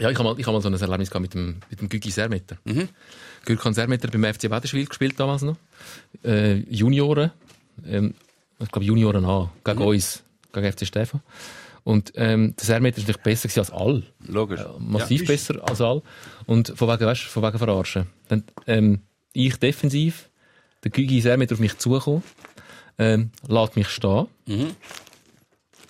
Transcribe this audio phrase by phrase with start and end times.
[0.00, 1.88] Ja, ich habe mal, ich hab mal so ein Erlebnis gehabt mit dem, mit dem
[1.88, 2.56] Gügi Sermeter.
[2.64, 2.88] Mhm.
[3.44, 5.56] Gürkan Sermeter beim FC Wäderschwil gespielt damals noch.
[6.24, 7.30] Äh, Junioren.
[7.86, 8.14] Ähm,
[8.58, 9.50] ich glaube Junioren A.
[9.64, 9.86] Gegen mhm.
[9.86, 10.22] uns.
[10.52, 11.20] Gegen FC Stefan.
[11.84, 14.02] Und ähm, der Sermeter ist natürlich besser als all.
[14.26, 14.60] Logisch.
[14.60, 15.26] Äh, massiv ja.
[15.28, 16.02] besser als all.
[16.46, 18.06] Und von wegen, weißt, von wegen verarschen.
[18.28, 19.00] Dann, ähm,
[19.32, 20.28] ich defensiv,
[20.84, 22.22] der Gügi Sermeter auf mich zukommen,
[22.98, 24.26] ähm, lässt mich stehen.
[24.46, 24.70] Mhm.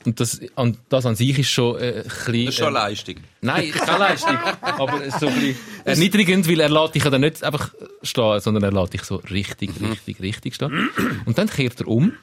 [0.07, 2.47] Und das, an, das an sich ist schon äh, ein bisschen...
[2.47, 3.15] Das ist schon äh, Leistung.
[3.43, 4.37] Nein, keine Leistung.
[4.63, 8.63] aber so ein bisschen erniedrigend, weil er lässt dich ja dann nicht einfach stehen, sondern
[8.63, 9.91] er lässt dich so richtig, mhm.
[9.91, 10.89] richtig, richtig stehen.
[11.27, 12.15] Und dann kehrt er um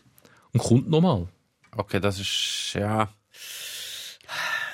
[0.53, 1.27] und kommt nochmal.
[1.75, 3.09] Okay, das ist, ja...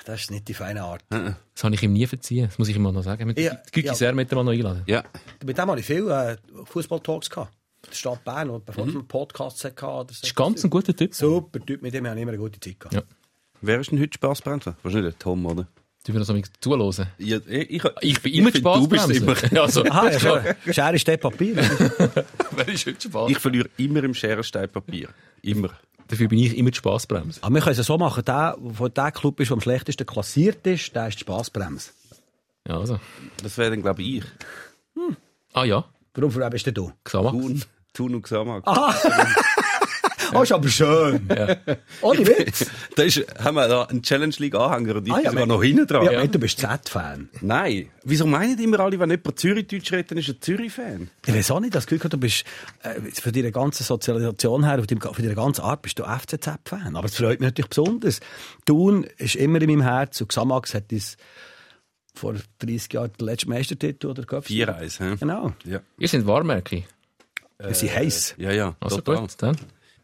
[0.05, 1.01] Das ist nicht die feine Art.
[1.11, 1.35] Mhm.
[1.53, 3.25] Das habe ich ihm nie verziehen, das muss ich ihm mal noch sagen.
[3.27, 3.93] Mit ja, Güki ja.
[3.93, 4.83] sehr mit dem mal noch einladen.
[4.85, 5.03] Ja.
[5.45, 7.53] Mit dem habe ich viel äh, Fußball-Talks gehabt.
[7.89, 8.93] Der Stadt Bern, und bevor mhm.
[8.93, 10.07] wir Podcasts hatten.
[10.07, 11.13] Das ist ganz ein guter Typ.
[11.13, 12.93] Super Typ, mit dem habe ich immer eine gute Zeit gehabt.
[12.93, 13.01] Ja.
[13.61, 14.75] Wer ist denn heute Spaßbremse?
[14.83, 15.67] Wahrscheinlich der Tom, oder?
[16.05, 17.07] Du willst das zuhören?
[17.17, 19.19] Ja, ich, ich, ich bin immer Spaßbremse.
[19.19, 19.61] Du bist immer.
[19.61, 20.73] also, Aha, ja, schon.
[20.73, 21.55] Schere, Stein, Papier.
[22.51, 23.31] Wer ist heute Spaß?
[23.31, 25.09] Ich verliere immer im Schere, Stein, Papier.
[25.41, 25.69] Immer.
[26.09, 27.41] Dafür bin ich immer die Spaßbremse.
[27.41, 30.67] Aber wir können es so machen, der, wo der Club ist, der am schlechtesten klassiert
[30.67, 31.91] ist, der ist die Spaßbremse.
[32.67, 32.99] Ja, also.
[33.41, 34.23] Das wäre dann, glaube ich, ich.
[34.95, 35.15] Hm.
[35.53, 35.85] Ah ja.
[36.15, 36.91] Warum, wer bist denn du?
[37.03, 37.31] Xamax.
[37.31, 38.67] Thun, Thun und Xamax.
[38.67, 38.93] Ah.
[40.33, 41.27] Oh, ist aber schön.
[41.27, 41.57] Ja.
[42.01, 42.67] Ohne Witz.
[42.95, 45.63] da ist, haben wir da einen Challenge League Anhänger und ich ah, ja, sogar noch
[45.63, 46.05] hinten dran.
[46.05, 46.27] Ja, ja.
[46.27, 47.29] Du bist Z-Fan.
[47.41, 47.89] Nein.
[48.03, 51.09] Wieso meinen immer alle, wenn jemand Zürich-Deutsch redet, dann ist er Zürich-Fan?
[51.25, 52.43] Ich weiß auch nicht, das Gefühl, du bist,
[52.83, 56.95] äh, von deiner ganzen Sozialisation her, von deiner ganzen Art, bist du FCZ-Fan.
[56.95, 58.19] Aber es freut mich natürlich besonders.
[58.65, 61.17] Thun ist immer in meinem Herz und Xamax hat uns
[62.13, 64.47] vor 30 Jahren den letzten Meistertitel oder gehabt.
[64.47, 65.53] 4-1, Genau.
[65.65, 65.81] Ja.
[65.97, 66.85] Ihr seid.
[67.59, 68.35] Wir sind äh, heiß.
[68.37, 68.75] Ja, ja.
[68.79, 69.21] Also total.
[69.21, 69.57] gut, dann.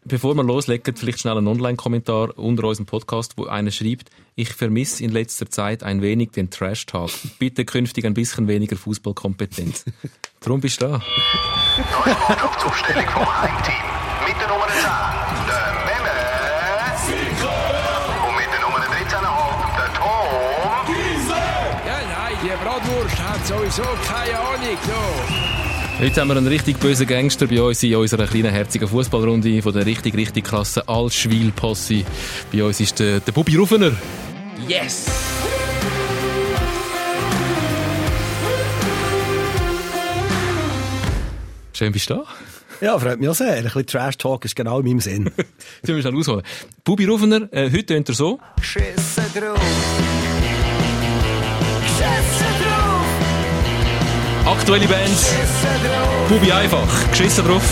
[0.05, 5.03] Bevor wir loslegen, vielleicht schnell einen Online-Kommentar unter unserem Podcast, wo einer schreibt, ich vermisse
[5.03, 7.11] in letzter Zeit ein wenig den Trash-Talk.
[7.39, 9.85] Bitte künftig ein bisschen weniger Fußballkompetenz.
[10.39, 10.91] Darum bist du da.
[10.91, 13.75] Neue Mannschaftsaufstellung vom Heimteam.
[14.25, 15.18] Mit der Nummer 10,
[23.39, 24.77] hat sowieso keine Ahnung.
[24.85, 26.03] So.
[26.03, 29.73] Heute haben wir einen richtig bösen Gangster bei uns in unserer kleinen herzigen Fußballrunde von
[29.73, 32.03] der richtig, richtig klasse Altschwil-Posse.
[32.51, 33.91] Bei uns ist der, der Bubi Ruffener.
[34.67, 35.05] Yes!
[41.73, 42.23] Schön bist du da.
[42.81, 43.53] Ja, freut mich auch sehr.
[43.53, 45.31] Ein bisschen Trash-Talk ist genau in meinem Sinn.
[45.83, 46.43] Sollen wir schnell ausholen.
[46.83, 48.39] Bubi Ruffener, äh, heute tönt er so.
[48.61, 50.18] Schissen drauf.
[54.59, 55.19] Aktuelle Band.
[56.27, 57.09] Bubi einfach.
[57.11, 57.63] Geschissen drauf.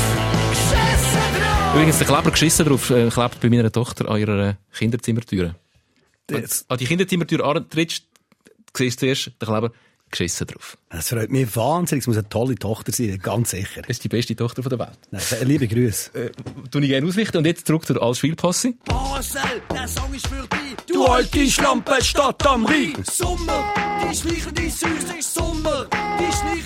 [1.73, 5.53] Übrigens, der Kleber geschissen drauf äh, klebt bei meiner Tochter an ihrer äh, Kinderzimmertür.
[6.31, 8.05] An die Kinderzimmertür antrittst,
[8.75, 9.71] siehst du zuerst den Kleber
[10.11, 10.77] geschissen drauf.
[10.89, 12.03] Das freut mich wahnsinnig.
[12.03, 13.81] Es muss eine tolle Tochter sein, ganz sicher.
[13.81, 14.97] Das ist die beste Tochter der Welt.
[15.11, 16.11] Nein, liebe Grüße.
[16.13, 16.31] Äh,
[16.71, 17.37] tu ich gerne ausrichten.
[17.37, 18.73] Und jetzt zurück zur Altschwil-Posse.
[18.85, 19.41] Basel,
[19.73, 20.93] der Song ist für dich.
[20.93, 22.93] Du alte Schlampe, Stadt am Rhein.
[23.11, 23.73] Sommer,
[24.03, 25.87] die schleichende Süße ist Sommer.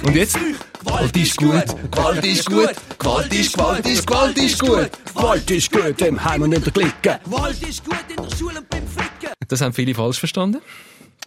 [0.04, 0.38] Und jetzt?
[0.84, 4.90] Gewalt ist gut, Gewalt ist gut, Gewalt ist, Gewalt ist, Gewalt ist gut.
[5.14, 7.20] Gewalt ist gut im Heim und in der Clique.
[7.24, 9.34] Gewalt ist gut in der Schule und beim Flicken.
[9.48, 10.62] Das haben viele falsch verstanden.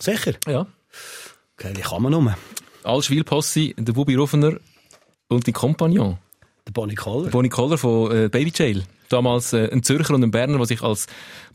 [0.01, 0.33] Sicher?
[0.47, 0.67] Ja.
[1.59, 2.37] Okay, wie kann man nur?
[2.83, 4.59] Als Schwilpossi, der Bubi Ruffener
[5.29, 6.19] und die Kompagnon.
[6.67, 7.31] Der Bonnie Koller.
[7.31, 8.85] Bonnie Koller von äh, Baby Jail.
[9.09, 11.07] Damals äh, ein Zürcher und ein Berner, die sich als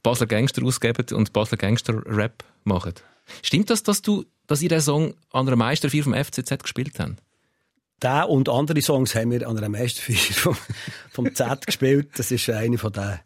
[0.04, 2.94] Basler Gangster ausgeben und Basler Gangster Rap machen.
[3.42, 7.22] Stimmt das, dass du, dass ihr den Song an einer Meisterfeier vom FCZ gespielt habt?
[8.02, 10.58] Der und andere Songs haben wir an einer Meisterfeier vom,
[11.12, 12.12] vom Z gespielt.
[12.18, 13.20] Das ist eine von den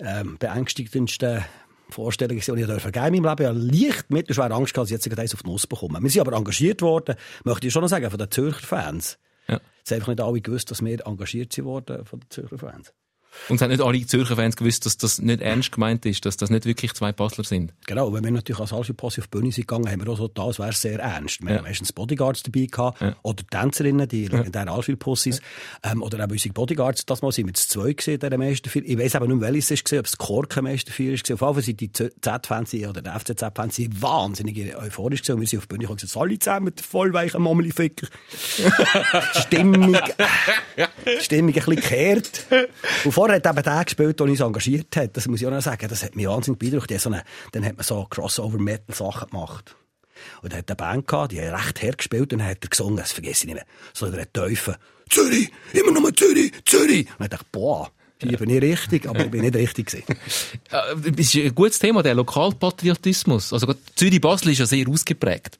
[0.00, 1.44] ähm, beängstigendsten
[1.92, 3.42] Vorstellungen, die ich vergeben in meinem Leben.
[3.42, 6.00] Ich habe leicht mittelschwer Angst gehabt, dass ich jetzt eins auf die Nuss bekomme.
[6.00, 9.18] Wir sind aber engagiert worden, möchte ich schon noch sagen, von den Zürcher Fans.
[9.48, 9.60] Ja.
[9.84, 12.92] Es haben einfach nicht alle gewusst, dass wir engagiert sind worden von den Zürcher Fans.
[13.48, 16.36] Und es haben nicht alle Zürcher Fans gewusst, dass das nicht ernst gemeint ist, dass
[16.36, 17.72] das nicht wirklich zwei Basler sind.
[17.86, 20.28] Genau, wenn wir natürlich als Alschi-Posse auf die Bühne sind gegangen, haben wir auch so
[20.28, 21.42] da, als wäre es sehr ernst.
[21.42, 21.56] Wir ja.
[21.58, 23.16] haben meistens Bodyguards dabei gehabt, ja.
[23.22, 24.74] oder Tänzerinnen, die legendären ja.
[24.74, 25.40] Alschi-Possis,
[25.82, 27.06] ähm, oder auch unsere Bodyguards.
[27.06, 28.82] Das Mal sind wir zu zwei gesehen, der Meisterfeier.
[28.84, 31.14] Ich weiss aber nicht, welches es war, ob es Korken Meisterfeier war.
[31.14, 35.34] Auf jeden Fall sind die Z-Fans oder die FCZ-Fans wahnsinnig euphorisch gewesen.
[35.34, 38.06] Und wir sind auf die Bühne gekommen und gesagt, alle zusammen mit vollweichen Mommeli-Ficker.
[39.40, 39.96] Stimmung,
[41.20, 42.46] Stimmung ein bisschen gekehrt.
[43.04, 45.14] Und vorher hat eben der gespielt, der uns engagiert hat.
[45.14, 45.86] Das muss ich auch noch sagen.
[45.88, 46.98] Das hat mich wahnsinnig beeindruckt.
[46.98, 47.22] So eine,
[47.52, 49.76] dann hat man so Crossover-Metal-Sachen gemacht.
[50.40, 52.96] Und dann hat eine Band gehabt, die hat recht hergespielt und dann hat er gesungen,
[52.96, 54.76] das vergesse ich nicht mehr, so den Teufel.
[55.10, 57.08] Zürich, immer nur Zürich, Zürich.
[57.18, 57.90] Und ich dachte, boah,
[58.22, 60.04] ich bin nicht richtig, aber ich bin nicht richtig gewesen.
[60.70, 63.52] Das ist ein gutes Thema, der Lokalpatriotismus.
[63.52, 65.58] Also Zürich-Basel ist ja sehr ausgeprägt.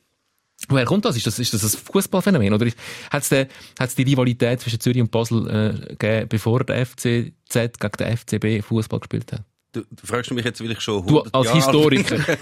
[0.69, 1.17] Woher kommt das?
[1.17, 2.53] Ist das, ist das ein Fußballphänomen?
[2.53, 2.71] Oder
[3.11, 8.17] hat es die Rivalität zwischen Zürich und Basel äh, gegeben, bevor der FCZ gegen den
[8.17, 9.45] FCB Fußball gespielt hat?
[9.73, 12.19] Du, du fragst mich jetzt, will ich schon Du als Jahre Historiker.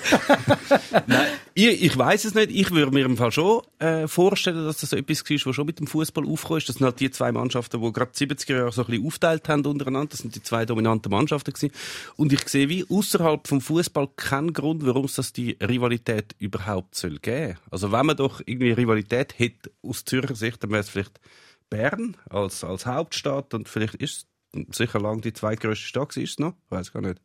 [1.07, 2.51] Nein, ich, ich weiß es nicht.
[2.51, 5.67] Ich würde mir im Fall schon äh, vorstellen, dass das so etwas war, was schon
[5.67, 6.69] mit dem Fußball aufgekommen ist.
[6.71, 9.67] Das sind halt die zwei Mannschaften, die gerade 70er Jahre so ein bisschen aufteilt haben
[9.67, 10.09] untereinander.
[10.11, 11.73] Das sind die zwei dominanten Mannschaften gewesen.
[12.17, 16.95] Und ich sehe wie außerhalb vom Fußball keinen Grund, warum es das die Rivalität überhaupt
[16.95, 17.59] soll geben.
[17.71, 21.21] Also wenn man doch irgendwie Rivalität hätte aus Zürcher Sicht, dann wäre es vielleicht
[21.71, 24.27] Bern als, als Hauptstadt und vielleicht ist es
[24.71, 26.55] sicher lang die zweitgrößte Stadt ist es noch.
[26.67, 27.21] Ich weiß gar nicht.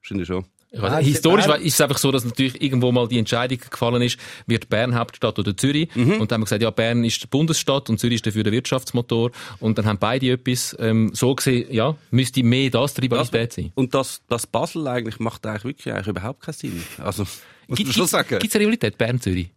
[0.00, 0.44] Wahrscheinlich schon.
[0.70, 4.18] Weiss nicht, historisch ist es einfach so, dass natürlich irgendwo mal die Entscheidung gefallen ist,
[4.46, 5.88] wird Bern Hauptstadt oder Zürich.
[5.96, 8.52] Und dann haben wir gesagt, ja, Bern ist die Bundesstadt und Zürich ist dafür der
[8.52, 9.30] Wirtschaftsmotor.
[9.60, 13.72] Und dann haben beide etwas ähm, so gesehen, ja, müsste mehr das die Rivalität sein.
[13.76, 16.84] Und das, das Basel eigentlich macht eigentlich wirklich eigentlich überhaupt keinen Sinn.
[16.98, 17.24] Also,
[17.68, 19.50] Gibt es eine Rivalität Bern-Zürich?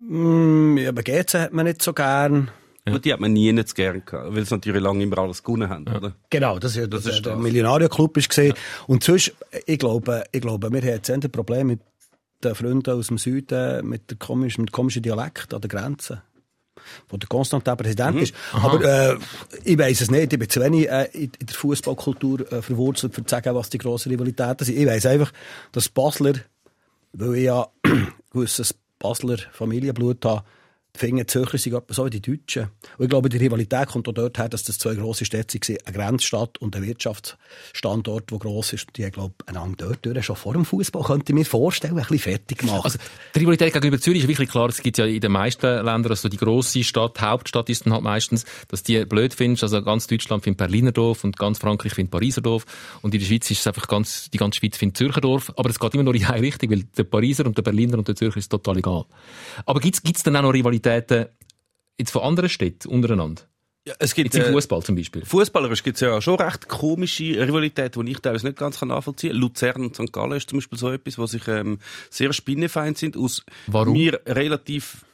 [0.00, 2.50] Mm, ja, aber GC hat man nicht so gern.
[2.88, 5.68] Und die hat man nie nicht gern gehabt, weil sie natürlich lange immer alles gewonnen
[5.68, 6.14] haben, oder?
[6.30, 7.42] Genau, das, ist, das ist der das.
[7.42, 8.54] Millionärio-Club ist gesehen.
[8.86, 9.34] Und sonst,
[9.66, 11.80] ich glaube, ich glaube, wir haben jetzt ein Problem mit
[12.44, 16.22] den Freunden aus dem Süden, mit der komischen, mit komischen Dialekt an der Grenze.
[17.08, 18.34] Wo der Konstantin Präsident ist.
[18.52, 19.16] Aber äh,
[19.64, 20.32] ich weiß es nicht.
[20.32, 23.70] Ich bin zu wenig äh, in in der Fußballkultur äh, verwurzelt, um zu sagen, was
[23.70, 24.78] die grossen Rivalitäten sind.
[24.78, 25.32] Ich weiß einfach,
[25.72, 26.34] dass Basler,
[27.12, 30.44] weil ich ja ein gewisses Basler Familienblut habe,
[30.98, 32.68] finden, die Zürcher sind so wie die Deutschen.
[32.98, 35.78] Und ich glaube, die Rivalität kommt auch dort her, dass das zwei grosse Städte waren,
[35.84, 38.86] eine Grenzstadt und ein Wirtschaftsstandort, der gross ist.
[38.96, 41.94] Die haben, glaube ich, einander dort durch, schon vor dem Fußball, könnte ich mir vorstellen,
[41.94, 42.84] ein bisschen fertig gemacht.
[42.84, 42.98] Also,
[43.34, 44.68] die Rivalität gegenüber Zürich ist wirklich klar.
[44.68, 48.02] Es gibt ja in den meisten Ländern, also die grosse Stadt, Hauptstadt ist dann halt
[48.02, 49.62] meistens, dass die blöd findest.
[49.62, 52.64] Also ganz Deutschland findet Berliner Dorf und ganz Frankreich findet Pariser Dorf.
[53.02, 55.52] Und in der Schweiz ist es einfach ganz, die ganze Schweiz findet Zürcher Dorf.
[55.56, 58.08] Aber es geht immer nur in eine Richtung, weil der Pariser und der Berliner und
[58.08, 59.04] der Zürcher ist total egal.
[59.64, 60.54] Aber gibt's gibt's dann auch noch
[60.86, 61.28] Rivalitäten
[61.98, 63.42] jetzt von anderen Städten untereinander?
[63.86, 65.24] Ja, es gibt, Jetzt im äh, Fußball zum Beispiel.
[65.24, 69.40] Fußballerisch gibt es ja schon recht komische Rivalitäten, die ich teilweise nicht ganz nachvollziehen kann.
[69.40, 70.12] Luzern und St.
[70.12, 71.78] Gallen ist zum Beispiel so etwas, wo sich ähm,
[72.10, 73.92] sehr spinnefeind sind, aus Warum?
[73.92, 75.04] mir relativ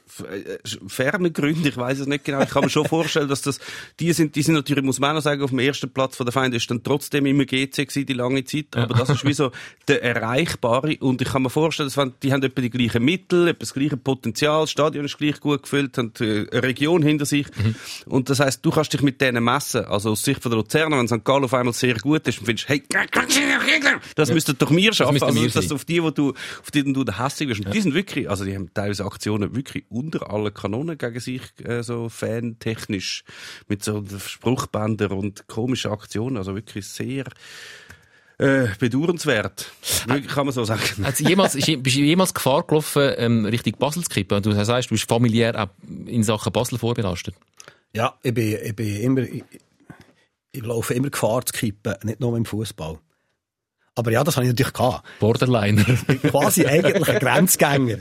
[0.87, 2.41] fernen Gründen, ich weiß es nicht genau.
[2.41, 3.59] Ich kann mir schon vorstellen, dass das,
[3.99, 6.33] die sind, die sind natürlich, muss man auch sagen, auf dem ersten Platz von der
[6.33, 8.75] Feinde ist dann trotzdem immer GC gewesen, die lange Zeit.
[8.75, 9.51] Aber das ist wie so
[9.87, 10.97] der Erreichbare.
[10.99, 13.73] Und ich kann mir vorstellen, dass wenn, die haben etwa die gleichen Mittel, etwa das
[13.73, 17.47] gleiche Potenzial, das Stadion ist gleich gut gefüllt, haben äh, eine Region hinter sich.
[18.05, 19.85] Und das heisst, du kannst dich mit denen messen.
[19.85, 21.23] Also aus Sicht von der Luzerner, wenn St.
[21.23, 22.83] Gallen auf einmal sehr gut ist und findest, hey,
[24.15, 25.21] das müsste doch mir schaffen.
[25.21, 25.75] Also, mir dass sein.
[25.75, 27.65] auf die, wo du, auf die du hässlich bist.
[27.65, 31.41] Und die sind wirklich, also die haben teilweise Aktionen wirklich unter allen Kanonen gegen sich,
[31.63, 33.23] äh, so fantechnisch,
[33.67, 36.37] mit so Spruchbändern und komischen Aktionen.
[36.37, 37.25] Also wirklich sehr,
[38.37, 39.71] äh, bedauernswert.
[40.07, 40.81] Kann man so sagen.
[41.03, 44.41] Hat's jemals, ist, bist du jemals Gefahr gelaufen, ähm, Richtung Basel zu kippen?
[44.41, 45.69] Du sagst, du bist familiär auch
[46.07, 47.35] in Sachen Basel vorbelastet.
[47.95, 49.43] Ja, ich bin, ich bin immer, ich,
[50.51, 52.99] ich laufe immer Gefahr zu kippen, nicht nur im Fußball.
[53.95, 55.03] Aber ja, das habe ich natürlich gehabt.
[55.19, 55.83] Borderliner.
[55.83, 57.97] Quasi eigentlich ein Grenzgänger.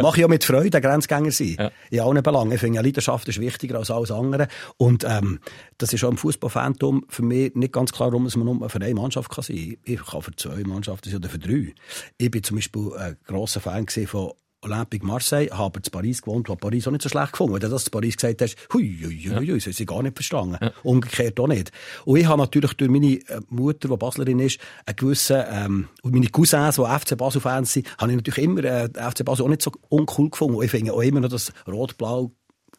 [0.00, 1.56] Mache ich ja mit Freude, ein Grenzgänger sein.
[1.58, 1.70] Ja.
[1.90, 2.52] In allen Belangen.
[2.52, 4.48] Ich finde, ja, Leidenschaft ist wichtiger als alles andere.
[4.78, 5.40] Und ähm,
[5.76, 8.94] das ist auch im Fußballfantum für mich nicht ganz klar, warum man nur für eine
[8.94, 9.94] Mannschaft kann sein kann.
[9.94, 11.74] Ich kann für zwei Mannschaften sein oder für drei.
[12.16, 14.32] Ich bin zum Beispiel ein grosser Fan von
[14.62, 17.52] Olympique Marseille, habe zu Paris gewohnt, wo Paris auch nicht so schlecht gefunden.
[17.52, 20.16] Weil du das zu Paris gesagt hast, hui, hui, hui, das haben sie gar nicht
[20.16, 20.58] verstanden.
[20.82, 21.72] Umgekehrt auch nicht.
[22.04, 26.14] Und ich habe natürlich durch meine äh, Mutter, die Baslerin ist, einen gewissen, ähm, und
[26.14, 29.62] meine Cousins, die FC Basel-Fans sind, habe ich natürlich immer äh, FC Basel auch nicht
[29.62, 30.56] so uncool gefunden.
[30.56, 32.32] Und ich finde auch immer noch das rot-blau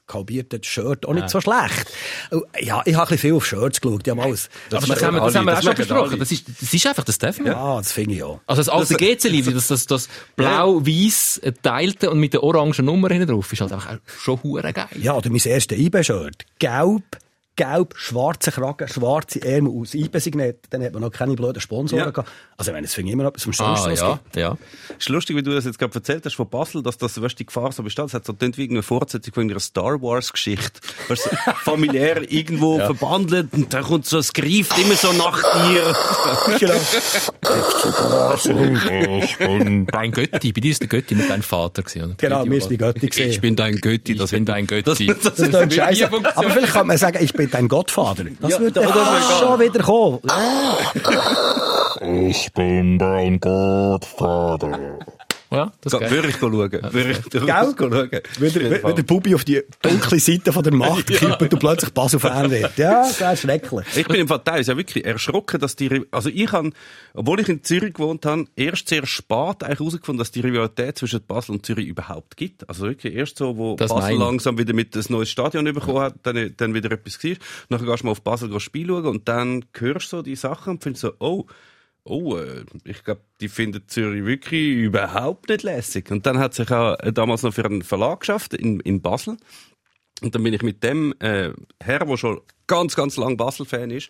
[0.08, 1.92] kalbierte Shirt auch nicht so schlecht.
[2.32, 4.06] Und Ja, ich habe ein bisschen viel auf Shirts geschaut.
[4.06, 4.50] Ja, alles.
[4.72, 6.20] Aber das haben wir, das haben wir auch das schon besprochen.
[6.20, 7.54] Das ist, das ist einfach, das dürfen wir.
[7.54, 8.40] Ja, das finde ich auch.
[8.46, 13.28] Also das alte GC-Lied, das, das, das blau-weiß teilte und mit der orangen Nummer hinten
[13.30, 14.88] drauf, ist halt einfach auch schon hure geil.
[15.00, 16.46] Ja, oder mein erstes IB-Shirt.
[16.60, 17.04] Gelb,
[17.56, 20.66] gelb, schwarze Kragen, schwarze Ärmel aus IB-Signet.
[20.72, 22.10] Dann hat man noch keine blöden Sponsoren Ja.
[22.12, 22.30] gehabt.
[22.58, 24.36] Also, ich meine, das finde ich immer noch etwas am schönsten, Ah, es ja, gibt.
[24.38, 24.58] ja.
[24.98, 27.46] ist lustig, wie du das jetzt gerade erzählt hast von Basel, dass das, weißt, die
[27.46, 28.06] Gefahr so besteht.
[28.06, 30.80] Es hat so klingt wie eine Fortsetzung von einer Star Wars Geschichte.
[31.10, 31.30] Weißt, du,
[31.64, 35.96] familiär irgendwo verbandelt und dann kommt so, es greift immer so nach dir.
[39.24, 40.52] Ich bin dein Götti.
[40.54, 42.16] Bei dir ist der Götti nicht dein Vater gewesen?
[42.18, 43.42] Genau, mir ist die Götti Ich gesehen.
[43.42, 44.14] bin dein Götti.
[44.14, 45.08] Ich bin dein Götti.
[45.08, 46.08] Das, das, Das scheiße.
[46.10, 46.26] funktionieren.
[46.36, 48.26] Aber vielleicht kann man sagen, ich bin dein Gottvater.
[48.42, 49.22] Das Ja, würde das dann wäre geil.
[49.40, 50.20] schon wieder kommen.
[52.30, 55.00] Ich bin dein Gottvater.
[55.54, 56.12] Ja, das ist geil.
[56.12, 56.54] Würde ich schauen.
[56.54, 58.80] Würde ich durchaus schauen.
[58.82, 58.94] Fall.
[58.94, 62.78] der Bubi auf die dunkle Seite von der Macht kippelt und plötzlich Basel-Fan wird.
[62.78, 63.86] Ja, das wäre schrecklich.
[63.96, 66.72] Ich bin im Fall teilweise ja wirklich erschrocken, dass die, also ich habe,
[67.14, 71.22] obwohl ich in Zürich gewohnt habe, erst sehr spät eigentlich herausgefunden, dass die Rivalität zwischen
[71.26, 72.68] Basel und Zürich überhaupt gibt.
[72.68, 76.16] Also wirklich erst so, wo Das Basel langsam wieder mit das neues Stadion bekommen hat,
[76.24, 77.36] dann, dann wieder etwas war.
[77.70, 80.72] Nachher gehst du mal auf Basel Spiel schauen und dann hörst du so die Sachen
[80.72, 81.46] und findest so, oh,
[82.06, 86.12] Oh, äh, ich glaube, die finden Zürich wirklich überhaupt nicht lässig.
[86.12, 89.38] Und dann hat sich auch äh, damals noch für einen Verlag geschafft in, in Basel.
[90.22, 94.10] Und dann bin ich mit dem äh, Herr, der schon ganz, ganz lang Basel-Fan ist,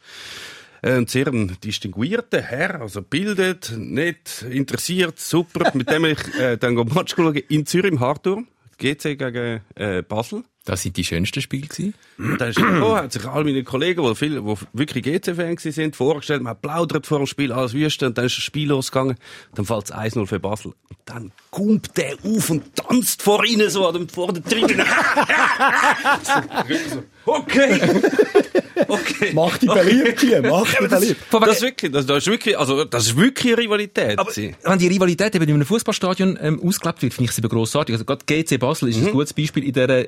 [0.81, 5.71] äh, ein sehr distinguierter Herr, also bildet, nett, interessiert, super.
[5.75, 8.47] mit dem ich äh, dann Match schauen in Zürich im Hartturm,
[8.77, 10.43] GC gegen äh, Basel.
[10.65, 11.93] Das sind die schönsten Spiele gewesen.
[12.17, 15.95] Und dann ist gekommen, hat sich all meine Kollegen, die, viel, die wirklich GC-Fans sind,
[15.95, 19.17] vorgestellt, man hat plaudert vor dem Spiel, alles Wüste, und dann ist das Spiel losgegangen,
[19.55, 20.67] dann fällt es 1-0 für Basel.
[20.89, 24.85] Und dann kommt der auf und tanzt vor ihnen so, an dem- vor der Tribüne.
[27.25, 27.79] okay.
[28.87, 29.31] Okay.
[29.33, 31.21] Mach die beliebt hier, mach die beliebt.
[31.31, 34.17] Das ist wirklich, das, das ist wirklich, also, das ist wirklich eine Rivalität.
[34.19, 37.93] Aber wenn die Rivalität eben in einem Fußballstadion ähm, ausgelebt wird, finde ich sie grossartig.
[37.93, 40.07] Also gerade GC Basel ist ein gutes Beispiel in der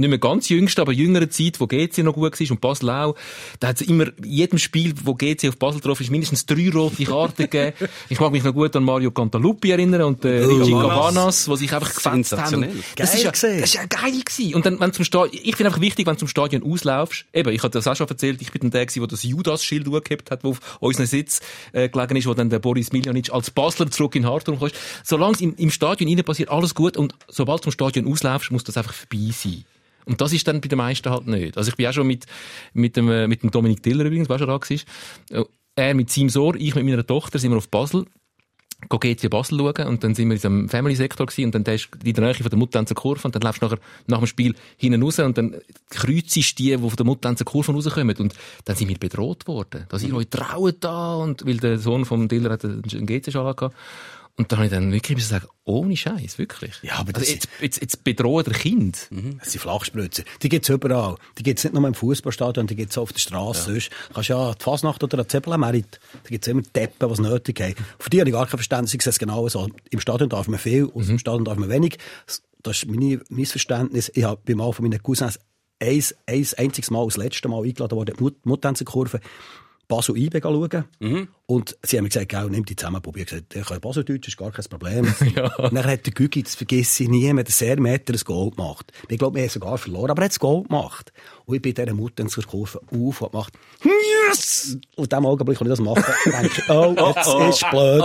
[0.00, 3.14] nicht mehr ganz jüngsten, aber jüngeren Zeit, wo GC noch gut war und Basel auch,
[3.60, 6.70] da hat es immer in jedem Spiel, wo GC auf Basel drauf ist, mindestens drei
[6.70, 7.76] rote Karten gegeben.
[8.08, 11.10] Ich mag mich noch gut an Mario Cantaluppi erinnern und äh, Richie Cabanas.
[11.10, 12.66] Cabanas, die sich einfach gefetzt haben.
[12.96, 13.60] Das ist, ja, gewesen.
[13.60, 14.54] das ist ja geil gewesen.
[14.54, 17.52] Und dann, wenn zum Stadion, ich finde einfach wichtig, wenn du zum Stadion auslaufst, eben,
[17.52, 20.30] ich hatte das auch schon erzählt, ich bin dann der gewesen, der das Judas-Schild hochgehabt
[20.30, 21.40] hat, wo auf unserem Sitz
[21.72, 24.72] äh, gelegen ist, wo dann der Boris Miljanic als Basler zurück in Hartum kommt.
[25.04, 28.50] Solange es im, im Stadion innen passiert, alles gut und sobald du zum Stadion auslaufst,
[28.50, 29.64] muss das einfach vorbei sein.
[30.04, 31.56] Und das ist dann bei den meisten halt nicht.
[31.56, 32.26] Also ich bin auch schon mit,
[32.72, 34.70] mit dem, äh, mit dem Dominik Tiller übrigens, der schon da war.
[34.70, 35.44] Äh,
[35.76, 38.06] Er mit seinem Sohn, ich mit meiner Tochter sind wir auf Basel
[38.88, 42.14] GC Basel schauen und dann sind wir in diesem Family-Sektor gewesen und dann ist in
[42.14, 45.02] der Nähe von der Muttenzer Kurve und dann läufst du nachher nach dem Spiel hinten
[45.02, 45.56] raus und dann
[45.90, 49.86] kreuzst du die, die von der Muttenzer Kurve rauskommen und dann sind wir bedroht worden.
[49.88, 53.76] Da sind euch trauen da und weil der Sohn vom Dealer hat einen GC-Schal gehabt.
[54.40, 56.72] Und da habe ich dann wirklich müssen sagen, ohne Scheiß, wirklich.
[56.80, 59.06] Ja, aber das also jetzt, jetzt, jetzt bedrohen der Kind.
[59.38, 60.24] Das sind Flachspritzen.
[60.40, 61.16] Die gibt's überall.
[61.36, 63.64] Die gibt's nicht nur im Fußballstadion, die gibt's auch auf der Straße.
[63.64, 67.60] Sonst kannst du ja die Fasnacht oder an Zebelmerit, da gibt's immer Deppen, was nötig
[67.60, 67.74] haben.
[67.98, 68.94] Für die habe ich gar kein Verständnis.
[68.94, 69.68] Ich sehe es genau so.
[69.90, 71.98] Im Stadion darf man viel, aus dem Stadion darf man wenig.
[72.62, 74.10] Das ist mein Missverständnis.
[74.14, 75.38] Ich habe beim Mal von meinen Cousins
[75.80, 79.20] ein, ein einziges Mal, das letzte Mal eingeladen worden, die Mut Muttenzerkurve,
[79.90, 80.84] Basel IB schauen.
[81.46, 83.22] Und sie haben mir gesagt, gell, nimm die zusammen, Bobby.
[83.22, 85.04] Ich habe gesagt, ich kann Baseldeutsch, ist gar kein Problem.
[85.58, 88.92] Und dann hat der Gügi, das vergesse ich nie, mit der Sermeter ein Goal gemacht.
[89.08, 91.12] Ich glaube, wir haben sogar verloren, aber er hat das Goal gemacht.
[91.44, 94.78] Und ich bin dieser Mutter zur Kurve auf und gemacht, yes!
[94.96, 98.04] Und in dem Augenblick, als ich das mache, denke ich, oh, jetzt ist blöd.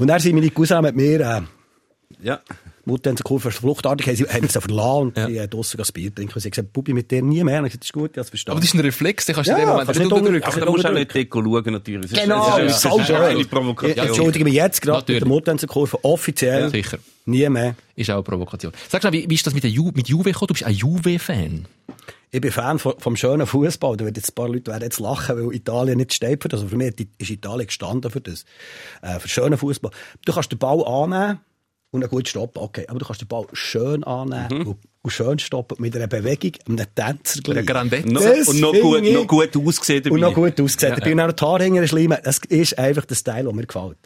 [0.00, 1.42] Und dann sind meine Cousins mit mir, äh,
[2.22, 2.40] Ja.
[2.90, 6.14] Mutter zur Kurve fluchtartig, haben sie, haben sie verlassen und die haben draussen das Bier
[6.14, 6.34] trinken.
[6.34, 7.60] Und sie haben gesagt, Bubi, mit dir nie mehr.
[7.60, 8.52] Und ich habe gesagt, das ist gut, ich habe verstanden.
[8.56, 10.44] Aber das ist ein Reflex, den kannst du Ja, in dem Moment kannst nicht unterdrücken.
[10.44, 12.10] Aber da musst du auch nicht Deko schauen, natürlich.
[12.10, 13.44] Das ist- Genau, das ist, so ist eine.
[13.44, 14.06] Provokation.
[14.06, 15.56] Entschuldige mich jetzt gerade mit der Mutter
[16.02, 16.70] offiziell.
[16.70, 16.98] Sicher.
[17.26, 17.74] Nie mehr.
[17.96, 18.72] Ist auch eine Provokation.
[18.88, 20.48] Sag mal, wie, wie ist das mit, der Ju mit Juve gekommen?
[20.48, 21.66] Du bist ein Juve-Fan.
[22.32, 23.96] Ich bin Fan vom, vom schönen Fußball.
[23.96, 26.60] Da werden jetzt ein paar Leute werden jetzt lachen, weil Italien nicht steht für das.
[26.60, 28.44] Also für mich ist Italien gestanden für das.
[29.02, 29.90] Äh, für schönen Fußball.
[30.24, 31.40] Du kannst den Ball annehmen
[31.90, 32.62] und dann gut stoppen.
[32.62, 32.86] Okay.
[32.88, 36.86] Aber du kannst den Ball schön annehmen und, und schön stoppen mit einer Bewegung, einem
[36.94, 37.64] Tänzer gleich.
[38.12, 40.14] Das und noch gut, ich- noch gut ausgesehen dabei.
[40.14, 40.94] Und noch gut ausgesehen.
[40.98, 42.14] Ich bin auch noch die Haarhänger schlimm.
[42.22, 43.96] Das ist einfach der Style, der mir gefällt.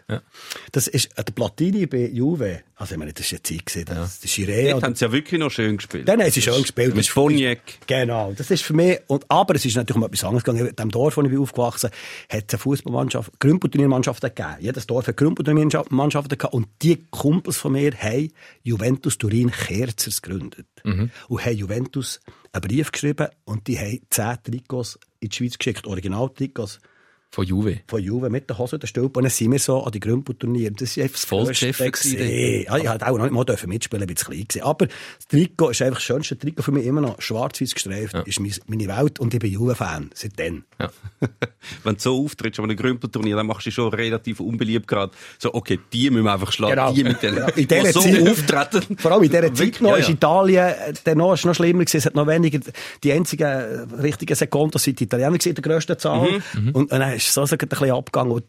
[0.70, 2.60] Das ist äh, der Platini bei Juve.
[2.76, 3.84] Also, ich meine, das ist eine Zeit gewesen.
[3.86, 4.70] Das, das Chiré.
[4.72, 6.08] Dort haben sie ja wirklich noch schön gespielt.
[6.08, 6.94] Dann haben sie schön gespielt.
[6.94, 7.60] Mit Sponiak.
[7.86, 8.32] Genau.
[8.36, 10.68] Das ist für mich, und, aber es ist natürlich um etwas anderes gegangen.
[10.68, 11.90] In dem Dorf, wo ich bin aufgewachsen
[12.28, 14.56] hat es eine Fußballmannschaft, Grümpelturniermannschaften gegeben.
[14.60, 16.54] Jedes Dorf hat Grümpelturniermannschaften gehabt.
[16.54, 18.30] Und die Kumpels von mir haben
[18.62, 20.66] Juventus Turin Kerzers gegründet.
[20.84, 22.20] Und haben Juventus
[22.52, 25.86] einen Brief geschrieben und die haben zehn Trikots in die Schweiz geschickt.
[25.86, 26.80] Original-Trikots
[27.34, 27.80] Von Juve.
[27.88, 29.18] von Juve mit der Hose und der Stülpe.
[29.18, 30.70] Und dann sind wir so an die Grümpelturniere.
[30.72, 32.64] Das ist einfach das gewesen gewesen.
[32.66, 34.62] Ja, ich hätte auch noch nicht mal dürfen mitspielen, ich bin zu klein gewesen.
[34.62, 37.20] Aber das Trikot ist einfach das schönste Trikot für mich immer noch.
[37.20, 40.10] Schwarz-Weiß gestreift ist mein- meine Welt und ich bin Juve-Fan.
[40.14, 40.62] Seitdem.
[40.80, 40.90] Ja.
[41.82, 45.12] Wenn du so auftrittst an einem Grümpelturnier, dann machst du schon relativ unbeliebt gerade.
[45.38, 46.74] So, okay, die müssen wir einfach schlagen.
[46.76, 46.92] Genau.
[46.92, 48.96] Die mit denen, Ja, in dieser die so Zeit- auftreten.
[48.98, 50.14] Vor allem in dieser Wirklich, Zeit noch ja, ist ja.
[50.14, 51.96] Italien, äh, der noch, ist noch schlimmer gewesen.
[51.96, 52.60] Es hat noch weniger,
[53.02, 56.30] die einzigen äh, richtigen Sekunden, sind die Italiener gewesen, in der grössten Zahl.
[56.54, 58.43] Mhm, Und, und dann ist so so ein bisschen abgegangen.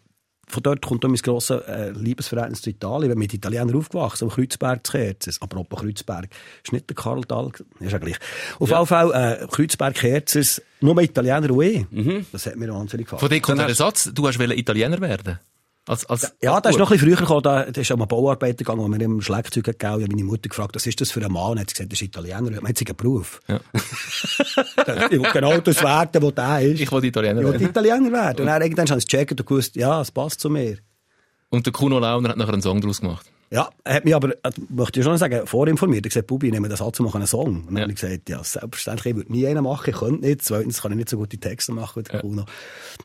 [0.47, 3.09] Von dort kommt auch mein grosses äh, Liebesverhältnis zu Italien.
[3.09, 5.41] Ich bin mit Italienern aufgewachsen, am Kreuzberg zu Kerzers.
[5.41, 6.27] Apropos Kreuzberg,
[6.63, 8.17] ist nicht der Karl Dahl, ist ja gleich.
[8.59, 11.89] Auf jeden Fall, äh, Kreuzberg, Kerzers, nur Italiener und ich.
[11.89, 12.27] Mhm.
[12.31, 13.21] Das hat mir wahnsinnig gefallen.
[13.21, 15.39] Von dir kommt der Satz, du hast Italiener werden.
[15.87, 18.07] Als, als, Ja, das ist noch ein bisschen früher gekommen, da, da ist an einem
[18.07, 19.99] Bauarbeiter gegangen, wo wir im Schlagzeug gegeben.
[19.99, 21.51] Ich habe meine Mutter gefragt, was ist das für ein Mann?
[21.51, 22.41] Und hat sie gesagt, das ist Italiener.
[22.61, 23.41] Man hat einen Beruf.
[23.47, 23.59] Ja.
[25.11, 26.81] ich genau das werden, wo der ist.
[26.81, 27.67] Ich wollte Italiener Ich will werden.
[27.67, 28.41] Italiener werden.
[28.41, 30.79] Und dann irgendwann habe ich es gecheckt und gewusst, ja, es passt zu mir.
[31.49, 33.27] Und der Kuno Launer hat nachher einen Song daraus gemacht.
[33.51, 36.03] Ja, er hat mich aber, äh, möchte ich schon sagen, vorinformiert.
[36.03, 37.47] Er hat gesagt, Bubi, nehmen das an zu machen, einen Song.
[37.47, 37.81] Und dann Ja.
[37.83, 40.41] habe ich gesagt, ja, selbstverständlich, ich würde nie einen machen, ich könnte nicht.
[40.43, 42.45] Zweitens kann ich nicht so gute Texte machen wie der Kuno.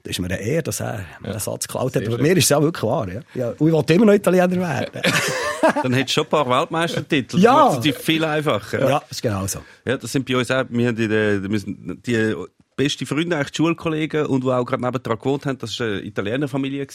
[0.02, 2.06] Das ist mir eine Ehre, dass er mir den Satz geklaut hat.
[2.06, 3.20] Aber mir ist es ja wirklich wahr, ja.
[3.34, 3.50] ja.
[3.58, 5.02] Und ich wollte immer noch Italiener werden.
[5.82, 7.38] Dann hättest du schon ein paar Weltmeistertitel.
[7.38, 7.66] Ja.
[7.66, 8.80] Das macht es viel einfacher.
[8.80, 9.60] ja, das ist genau so.
[9.84, 12.34] Ja, das sind bei uns auch, wir haben die, die, die
[12.82, 16.86] beste Freunde, eigentlich Schulkollegen und die auch gerade nebendran gewohnt haben, das war eine Italienerfamilie.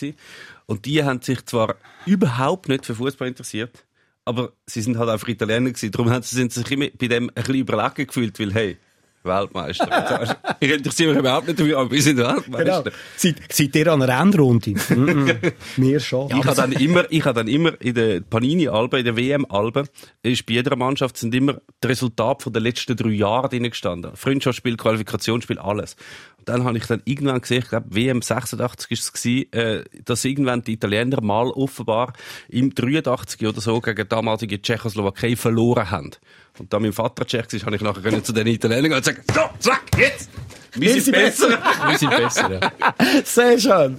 [0.66, 1.76] Und die haben sich zwar
[2.06, 3.86] überhaupt nicht für Fußball interessiert,
[4.26, 5.92] aber sie sind halt einfach Italiener gewesen.
[5.92, 8.78] Darum haben sie sind sich immer bei dem ein bisschen überlegen gefühlt, weil, hey,
[9.26, 10.38] Weltmeister.
[10.60, 12.84] ich interessiere mich überhaupt nicht dafür, aber wir sind Weltmeister.
[12.84, 12.96] Genau.
[13.18, 14.74] Seid, seid ihr an einer Endrunde?
[14.96, 15.32] Mhm.
[15.76, 16.30] Wir schon.
[16.30, 19.88] Ich habe dann immer, ich habe dann immer in der Panini-Alben, in der WM-Alben,
[20.24, 24.16] ist bei jeder Mannschaft sind immer die Resultate von den letzten drei Jahren drin gestanden.
[24.16, 25.96] Freundschaftsspiel, Qualifikationsspiel, alles.
[26.46, 30.24] Dann habe ich dann irgendwann gesehen, ich glaube, WM 86 ist es gewesen, äh, dass
[30.24, 32.14] irgendwann die Italiener mal offenbar
[32.50, 36.12] im 83 oder so gegen damalige Tschechoslowakei verloren haben.
[36.58, 39.22] Und da mein Vater Tschech war, habe ich nachher zu den Italienern gehen und sagen,
[39.34, 40.30] so, zack, jetzt!
[40.76, 41.60] Wir sind besser!
[41.88, 42.72] Wir sind besser, ja.
[43.24, 43.98] Sehr schön.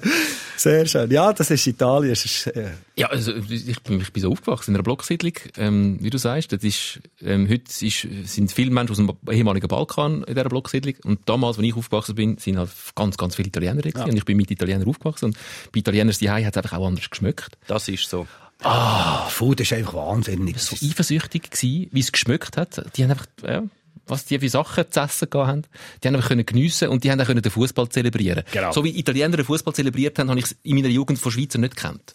[0.57, 1.11] Sehr schön.
[1.11, 2.11] Ja, das ist Italien.
[2.11, 5.99] Das ist, äh, Ja, also ich bin, ich bin so aufgewachsen in einer Blocksiedlung, ähm,
[6.01, 6.53] wie du sagst.
[6.53, 10.95] Das ist, ähm, heute ist, sind viele Menschen aus dem ehemaligen Balkan in dieser Blocksiedlung.
[11.05, 14.11] Und damals, als ich aufgewachsen bin, sind halt ganz, ganz viele Italiener gewesen.
[14.11, 15.27] Und ich bin mit Italienern aufgewachsen.
[15.27, 15.37] Und
[15.73, 17.59] bei Italienern die hat es einfach auch anders geschmeckt.
[17.67, 18.27] Das ist so.
[18.63, 20.59] ah, Food ist einfach wahnsinnig.
[20.59, 22.83] So eifersüchtig gewesen, wie es geschmeckt hat.
[22.97, 23.63] Die haben einfach, ja,
[24.07, 25.63] was die für Sachen zu essen haben,
[26.03, 28.45] die haben einfach können geniessen und die haben auch können den Fußball zelebrieren.
[28.53, 28.73] Genau.
[28.73, 31.59] So wie Italiener den Fußball zelebriert haben, habe ich es in meiner Jugend von Schweizer
[31.59, 32.15] nicht gekannt.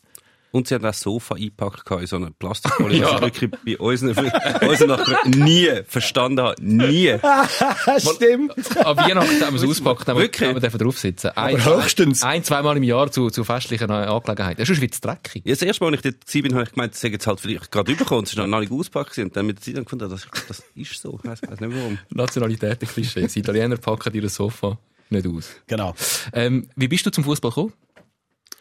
[0.52, 3.78] Und sie haben auch das Sofa eingepackt in so eine Plastikfolie, was ich wirklich bei
[3.78, 6.56] uns, uns nachher nie verstanden habe.
[6.62, 7.18] Nie.
[7.98, 8.78] Stimmt.
[8.78, 10.50] An Weihnachten haben wir es ausgepackt, haben wir, Wirklich?
[10.50, 11.30] haben wir dürfen drauf sitzen.
[11.30, 12.24] Ein, Aber höchstens.
[12.24, 14.60] Ein, zweimal im Jahr zu, zu festlichen Angelegenheiten.
[14.60, 15.44] Das ist schon wieder dreckig.
[15.46, 17.72] Ja, das erste Mal, als ich dort war, habe ich gemeint, das jetzt halt vielleicht
[17.72, 20.28] gerade übergekommen, es ist noch nicht ausgepackt und dann mit der Zeit ich gefunden, das,
[20.48, 21.18] das ist so.
[21.24, 21.98] Ich weiss, weiss nicht warum.
[22.10, 23.28] Nationalitäten-Klischee.
[23.28, 24.78] Die Italiener packen ihr Sofa
[25.10, 25.50] nicht aus.
[25.68, 25.94] Genau.
[26.34, 27.74] Ähm, wie bist du zum Fußball gekommen?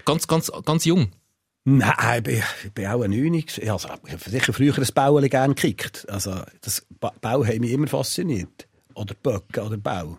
[0.04, 1.10] Ganz, ganz, ganz jung.
[1.64, 3.60] Nein, ich bin, ich bin auch ein Neunig.
[3.70, 6.08] Also, ich habe sicher früher ein Bauen gerne gekickt.
[6.08, 8.66] Also, das ba Bau hat mich immer fasziniert.
[8.94, 10.18] Oder Böcke oder Bau.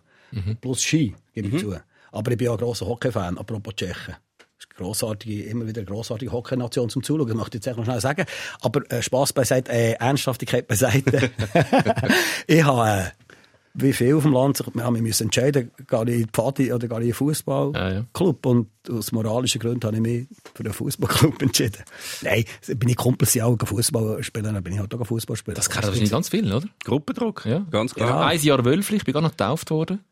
[0.61, 1.75] Plus Ski, gebe ich zu.
[2.11, 4.15] Aber ich bin auch ein grosser Hockey-Fan, apropos Tschechen.
[4.37, 7.85] Das ist grossartige, immer wieder eine grossartige Hockey-Nation zum Zuschauen, das möchte ich jetzt noch
[7.85, 8.25] schnell sagen.
[8.61, 11.31] Aber äh, Spass beiseite, äh, Ernsthaftigkeit beiseite.
[12.47, 13.30] ich habe, äh,
[13.73, 16.27] wie viel auf dem Land, sich- wir haben mich müssen entscheiden, gehe ich in die
[16.31, 17.75] Pfadi oder gehe ich in den Fußballclub.
[17.75, 18.05] Ja, ja.
[18.43, 21.83] Und aus moralischen Gründen habe ich mich für den Fußballclub entschieden.
[22.21, 25.55] Nein, bin ich Kumpels, auch Fußball spielen, dann bin ich halt auch Fußball spielen.
[25.55, 26.67] Das kennen wahrscheinlich ganz viele, oder?
[26.83, 27.45] Gruppendruck.
[27.45, 27.59] Ja.
[27.71, 28.05] Ganz Ja.
[28.07, 28.25] klar.
[28.27, 30.03] Ein Jahr Wölfli, ich bin gar noch getauft worden.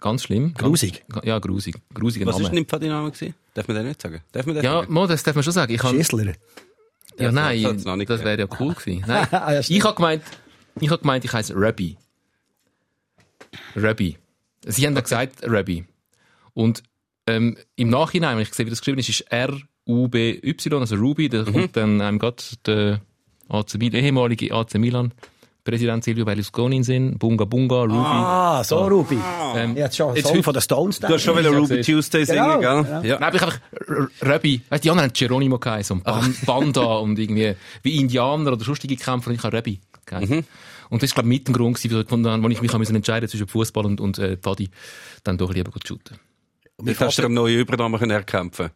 [0.00, 0.54] Ganz schlimm.
[0.54, 1.04] Grusig.
[1.08, 1.76] Ganz, ja, grusig.
[1.94, 2.44] Grusiger Was Name.
[2.44, 3.34] ist denn im Pfadiname gewesen?
[3.54, 4.20] Darf man den nicht sagen?
[4.32, 4.92] Darf man den ja, sagen?
[4.92, 5.72] Mo, das darf man schon sagen.
[5.72, 6.24] Ich kann, Schießler.
[6.24, 6.32] ja,
[7.18, 7.60] das nein,
[7.98, 9.04] nicht das wäre ja cool gewesen.
[9.06, 10.22] Nein, Ja, ich habe gemeint,
[10.80, 11.96] ich habe gemeint, ich heiße Rabbi.
[13.76, 14.16] Rabbi.
[14.66, 15.84] Sie haben da gesagt Rabbi.
[16.54, 16.82] Und
[17.26, 21.28] ähm, im Nachhinein, wenn ich sehe, wie das geschrieben ist, ist R-U-B-Y, also Ruby.
[21.28, 21.52] Da Mhm.
[21.52, 23.00] kommt dann einem gerade der
[23.48, 25.12] AC Milan, ehemalige AC Milan
[25.64, 27.18] Präsident Silvio Berlusconi in Sinn.
[27.18, 27.94] Bunga Bunga, Ruby.
[27.94, 29.16] Ah, so, Ruby.
[29.54, 30.98] Ähm, hatte schon jetzt Song von den Stones.
[30.98, 32.90] Du hast schon wieder Ruby Tuesday singen, Genau, gell?
[32.90, 33.02] ja.
[33.02, 33.20] Ja.
[33.20, 34.60] Nein, aber ich einfach R- Rabbi.
[34.68, 38.96] Weißt, die anderen haben Geronimo geheißen und Ban Banda und irgendwie wie Indianer oder sonstige
[38.96, 40.44] Kämpfer und ich habe Rabbi geheißen.
[40.92, 43.26] Und das ist, glaube ich, mit dem Grund gewesen, wo wo ich mich müssen entscheiden
[43.26, 44.68] zwischen Fußball und, und äh, Pfadi,
[45.24, 46.18] dann doch lieber gut shooten.
[46.84, 48.70] Jetzt hast du dir einen neuen Übernamen können erkämpfen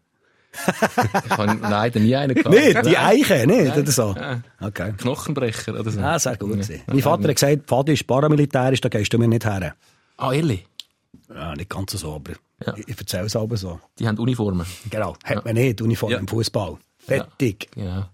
[0.55, 2.55] Ich habe leider nie einen gehabt.
[2.57, 4.15] Nicht, die Eiche, nicht, oder so.
[4.17, 4.41] Ja.
[4.61, 4.95] Okay.
[4.97, 6.01] Knochenbrecher oder so.
[6.01, 6.77] Ah, sehr gut gewesen.
[6.77, 6.83] Ja.
[6.95, 9.75] Mein Vater hat gesagt, Pfadi ist paramilitärisch, da gehst du mir nicht her.
[10.17, 10.65] Ah, ehrlich?
[11.29, 12.33] Ja, nicht ganz so, aber
[12.65, 12.75] Ja.
[12.79, 13.79] ich, erzähle es aber so.
[13.99, 14.65] Die haben Uniformen.
[14.89, 15.17] Genau.
[15.25, 16.19] Hat man nicht, Uniform Ja.
[16.19, 16.79] im Fußball.
[16.99, 17.69] Fertig.
[17.77, 18.09] Ja.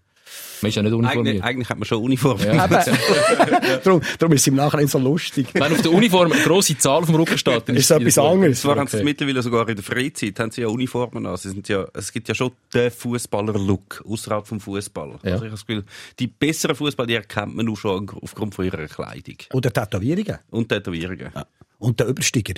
[0.62, 1.42] Man ist ja nicht Eigentlich, uniformiert.
[1.44, 2.38] eigentlich hat man schon Uniform.
[2.40, 2.68] Ja.
[3.84, 5.48] darum, darum ist es im Nachhinein so lustig.
[5.54, 8.16] Wenn auf der Uniform eine grosse Zahl auf dem Rücken steht, dann Ist so etwas
[8.18, 8.60] anderes.
[8.60, 9.04] Zwar haben sie Okay.
[9.04, 11.36] mittlerweile sogar in der Freizeit haben sie ja Uniformen an.
[11.36, 15.18] Sie sind ja, es gibt ja schon den Fußballer-Look außerhalb vom Fußball.
[15.24, 15.32] Ja.
[15.32, 15.84] Also ich habe das Gefühl,
[16.20, 20.38] die besseren Fußballer die erkennt man nur schon aufgrund von ihrer Kleidung Oder Tätowierungen.
[20.50, 21.32] und Tätowierungen.
[21.78, 22.54] Und der Übersteiger.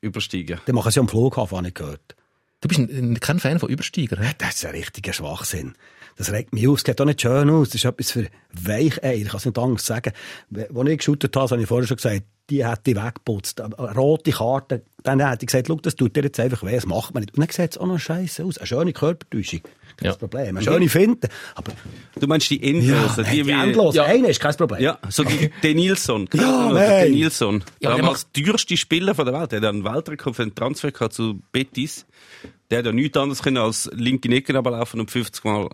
[0.00, 0.60] Übersteigen.
[0.66, 2.16] Den machen sie am Flughafen, habe ich gehört.
[2.60, 4.16] Du bist ein, kein Fan von Übersteiger?
[4.38, 5.74] Das ist ein richtiger Schwachsinn.
[6.16, 6.78] Das regt mich auf.
[6.78, 7.68] Es sieht auch nicht schön aus.
[7.70, 9.14] Das ist etwas für Weicheier.
[9.14, 10.12] Ich kann es nicht anders sagen.
[10.54, 13.60] Als ich geshootet habe, habe ich vorher schon gesagt, die hätte ich weggeputzt.
[13.60, 16.84] Eine rote Karte, dann hätte ich gesagt, schau, das tut dir jetzt einfach weh, das
[16.86, 17.34] macht man nicht.
[17.34, 18.58] Und dann sieht es auch noch scheiße aus.
[18.58, 19.60] Eine schöne Körpertäuschung.
[19.96, 20.14] Kein Ja.
[20.16, 20.56] Problem.
[20.56, 21.28] Eine schöne Finte.
[21.54, 21.72] Aber
[22.18, 23.50] Du meinst die ja, Endlosen, die, die wie...
[23.52, 23.94] endlos.
[23.94, 24.04] Ja.
[24.04, 24.82] Eine ist kein Problem.
[24.82, 26.28] Ja, so die Denilson.
[26.34, 27.04] Ja, Der nein.
[27.12, 27.64] Denilson.
[27.80, 29.52] Ja, Damals der teuerste Spieler von der Welt.
[29.52, 32.04] Der hat einen Weltrekord für einen Transfer gehabt zu Betis.
[32.70, 35.68] Der hat ja nichts anderes können als linke Necken runterlaufen und 50 Mal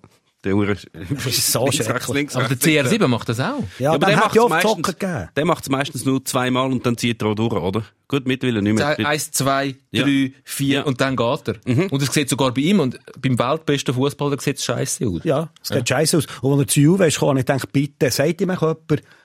[0.49, 0.69] der Uhr.
[1.27, 2.35] Ist so schrecklich.
[2.35, 3.63] Aber der CR7 macht das auch.
[3.79, 5.29] Ja, aber dann der hat macht ja es meistens, Zocker gegeben.
[5.37, 7.85] der macht es meistens nur zweimal und dann zieht er auch durch, oder?
[8.11, 8.99] Gut, mittlerweile nicht mehr.
[9.07, 10.03] Eins, zwei, Ja.
[10.03, 10.83] drei, vier Ja.
[10.85, 11.57] und dann geht er.
[11.93, 15.21] Und es sieht sogar bei ihm und beim weltbesten Fußballer sieht es scheiße aus.
[15.25, 16.27] Ja, es sieht scheiße aus.
[16.41, 18.61] Und wenn er zu Juve ist gekommen, ich denke, bitte, sagt ihm jemand,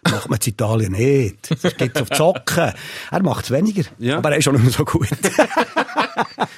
[0.03, 1.37] macht man in Italien nicht.
[1.63, 2.73] Das geht auf die Socken.
[3.11, 3.83] Er macht es weniger.
[3.99, 4.17] Ja.
[4.17, 5.07] Aber er ist auch nicht mehr so gut.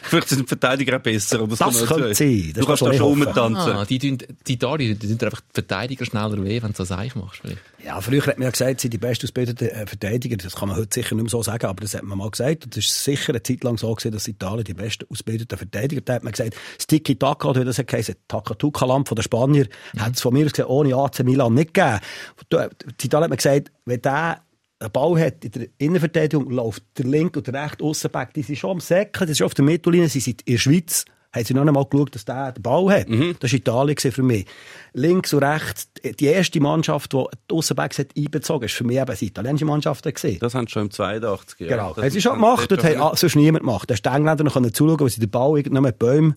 [0.03, 1.41] Vielleicht sind die Verteidiger besser.
[1.41, 2.51] Oder so Das noch könnte sein.
[2.53, 3.71] Das Du kannst kann da schon rumtanzen.
[3.73, 6.75] Ah, die, tun- die Italien, die tun dir einfach die Verteidiger schneller weh, wenn du
[6.77, 7.41] so Seich machst.
[7.41, 7.61] Vielleicht.
[7.83, 10.37] Ja, früher hat man ja gesagt, sie sind die bestausgebildeten äh, Verteidiger.
[10.37, 12.65] Das kann man heute sicher nicht mehr so sagen, aber das hat man mal gesagt.
[12.65, 16.01] Und das ist sicher eine Zeit lang so gewesen, dass Italien die besten ausgebildeten Verteidiger
[16.01, 20.15] Da hat man gesagt, das Tiki-Taka, oder wie das heisst, Takatuka-Lamp von den Spanier, hat
[20.15, 21.99] es von mir aus gesehen ohne AC Milan nicht gegeben.
[22.51, 24.41] Die Italien hat man gesagt, wenn der
[24.79, 28.57] einen Ball hat in der Innenverteidigung, läuft der linke und der rechte Aussenback, die sind
[28.57, 31.45] schon am Säcken, das ist schon auf der Mittellinie, sie sind in der Schweiz, haben
[31.45, 33.07] sie noch einmal geschaut, dass der den Ball hat.
[33.39, 34.45] Das war Italien für mich.
[34.93, 38.97] Links und rechts, die erste Mannschaft, die die Aussenbacks hat einbezogen hat, ist für mich
[38.97, 40.39] eben die italienische Mannschaft gewesen.
[40.39, 41.67] Das haben sie schon im 82 ja.
[41.67, 41.93] Genau.
[41.93, 43.89] Das Haben sie schon gemacht und haben ah, sonst niemand gemacht.
[43.89, 46.35] Da hast die Engländer noch zuschauen, weil sie den Ball irgendwann mit Bäumen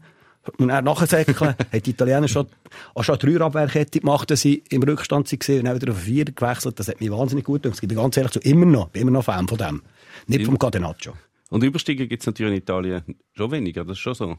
[0.56, 1.38] und dann nachsäckeln.
[1.40, 2.46] haben die Italiener schon,
[2.94, 6.24] auch schon eine Dreierabwehrkette gemacht, dass sie im Rückstand waren und dann wieder auf vier
[6.24, 6.78] gewechselt.
[6.80, 7.78] Das hat mich wahnsinnig gut gemacht.
[7.80, 9.82] Ich bin ganz ehrlich zu immer noch, bin immer noch Fan von dem.
[10.26, 11.14] Nicht vom Catenaccio.
[11.50, 14.38] Und Übersteiger gibt es natürlich in Italien schon weniger, das ist schon so.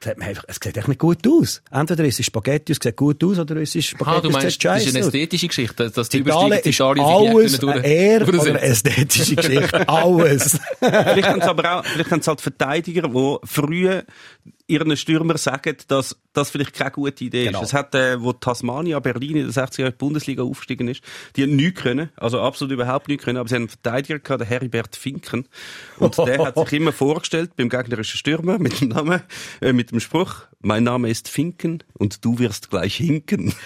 [0.00, 1.60] Das hat mir einfach, es sieht echt nicht gut aus.
[1.72, 4.32] Entweder ist es Spaghetti, es sieht gut aus, oder es ist Spaghetti, Ah, du es
[4.34, 8.60] meinst, das ist eine ästhetische Geschichte, dass die Italien ist alles eine Ehr- oder eine
[8.60, 9.88] ästhetische Geschichte.
[9.88, 10.58] alles.
[10.78, 14.04] vielleicht haben sie aber auch, vielleicht haben sie halt Verteidiger, die früher
[14.70, 17.62] ihren Stürmer sagen, dass das vielleicht keine gute Idee Genau.
[17.62, 17.68] ist.
[17.68, 21.00] Es hat, äh, wo Tasmania Berlin in den 60er Jahren in die Bundesliga aufgestiegen ist,
[21.36, 24.42] die haben nichts können, also absolut überhaupt nichts können, aber sie haben einen Verteidiger gehabt,
[24.42, 25.48] den Heribert Finken.
[25.98, 29.22] Und der hat sich immer vorgestellt beim gegnerischen Stürmer mit dem Namen,
[29.62, 33.54] äh, mit dem Spruch, mein Name ist Finken und du wirst gleich hinken.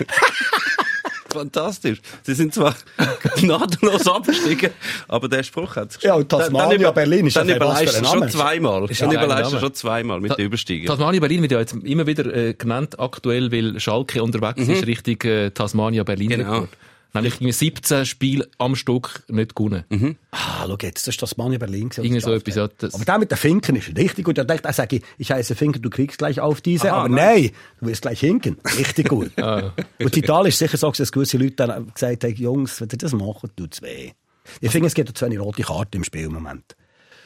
[1.33, 2.03] Fantastisch.
[2.25, 2.75] Sie sind zwar
[3.37, 4.71] gnadenlos abgestiegen,
[5.09, 8.11] aber der Spruch hat sich Ja, und Tasmania, über- Berlin ist dann überleist ein er
[8.11, 8.91] schon zweimal.
[8.91, 9.61] Ist Dann überleist er Name.
[9.61, 10.87] schon zweimal mit den Übersteiger.
[10.89, 15.23] Tasmania Berlin wird ja jetzt immer wieder äh, genannt, aktuell, weil Schalke unterwegs ist Richtung
[15.23, 16.27] äh, Tasmania Berlin.
[16.29, 16.31] Mhm.
[16.37, 16.53] Genau.
[16.53, 16.69] Rekord.
[17.15, 19.85] Nämlich irgendwie 17 Spiele am Stück nicht gewonnen.
[20.31, 21.91] Ah, schau jetzt, das ist das Mania Berlin.
[21.91, 22.73] gewesen, Irgendwie so etwas, hat.
[22.79, 24.39] das- Aber der mit den Finken ist richtig gut.
[24.39, 26.91] Da denkt er, sage ich, ich heiße Finken, du kriegst gleich auf diese.
[26.91, 27.43] Aha, aber nein.
[27.43, 28.57] nein, du wirst gleich hinken.
[28.79, 29.31] Richtig gut.
[29.37, 29.73] Ah.
[30.01, 32.99] Und in Italien ist sicher so, dass gewisse Leute dann gesagt haben, Jungs, wenn ihr
[32.99, 34.13] das macht, tut's weh.
[34.61, 36.77] Ich finde, es gibt zu wenig rote Karten im Spiel im Moment.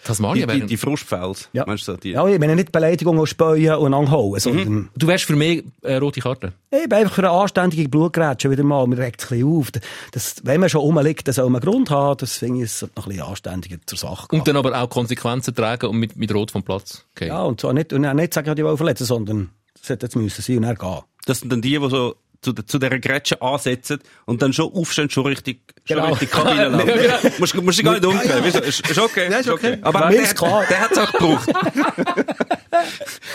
[0.06, 1.48] Tasmania Die, die, die Frustfouls.
[1.52, 1.64] Ja.
[1.66, 2.10] Meinst du die?
[2.10, 5.96] Ja, ich meine nicht Beleidigung und Späuen und anhauen, sondern Du wärst für mich äh,
[5.96, 6.52] rote Karte.
[6.70, 8.86] ich bin einfach für eine anständige Blutgrätsche wieder mal.
[8.86, 9.70] Man regt es ein bisschen auf.
[10.12, 12.16] Das, wenn man schon rumliegt, dann soll man Grund haben.
[12.18, 14.38] Das finde ich, noch ein bisschen anständiger zur Sache gehen.
[14.40, 17.28] Und dann aber auch Konsequenzen tragen und mit, mit Rot vom Platz gehen.
[17.28, 19.50] Ja, und zwar nicht, und nicht sagen, die wollen verletzen, sondern
[19.82, 21.00] es hätte jetzt müssen sein und er gehen.
[21.26, 24.72] Das sind dann die, die so zu, der- zu dieser Grätsche ansetzen und dann schon
[24.72, 26.08] aufstehen, schon richtig, schon Genau.
[26.10, 26.88] richtig Kabine laufen.
[26.88, 27.34] Ja, genau.
[27.38, 28.40] musst, musst dich gar nicht umdrehen.
[28.42, 28.58] Wieso?
[28.60, 29.30] Ist, ist okay.
[29.30, 29.78] Ja, ist okay.
[29.82, 30.64] Aber Mir der, ist klar.
[30.68, 31.48] der hat es auch gebraucht.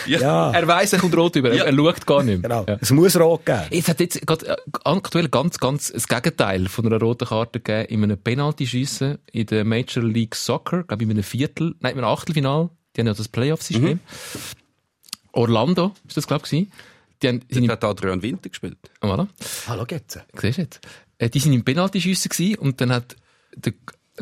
[0.06, 1.54] Ja, Er weiss, er kommt rot über.
[1.54, 1.64] Ja.
[1.66, 2.50] Er schaut gar nicht mehr.
[2.50, 2.66] genau.
[2.68, 2.78] Ja.
[2.82, 3.64] Es muss rot geben.
[3.72, 7.88] Es hat jetzt gerade äh, aktuell ganz, ganz das Gegenteil von einer roten Karte gegeben
[7.92, 11.98] in einem Penalty-Schiessen in der Major League Soccer, glaube ich, in einem Viertel, nein, in
[12.00, 12.70] einem Achtelfinal.
[12.96, 14.00] Die haben ja das Playoff-System.
[15.34, 16.72] Orlando ist das, glaube ich, gewesen.
[17.22, 18.78] Die haben, sind hat Adrian Winter gespielt.
[19.02, 19.28] voilà.
[19.68, 20.18] Hallo, geht's?
[20.40, 20.82] Siehst du jetzt?
[21.18, 23.16] Äh, die sind im Penaltyschiessen gewesen und dann hat
[23.56, 23.74] der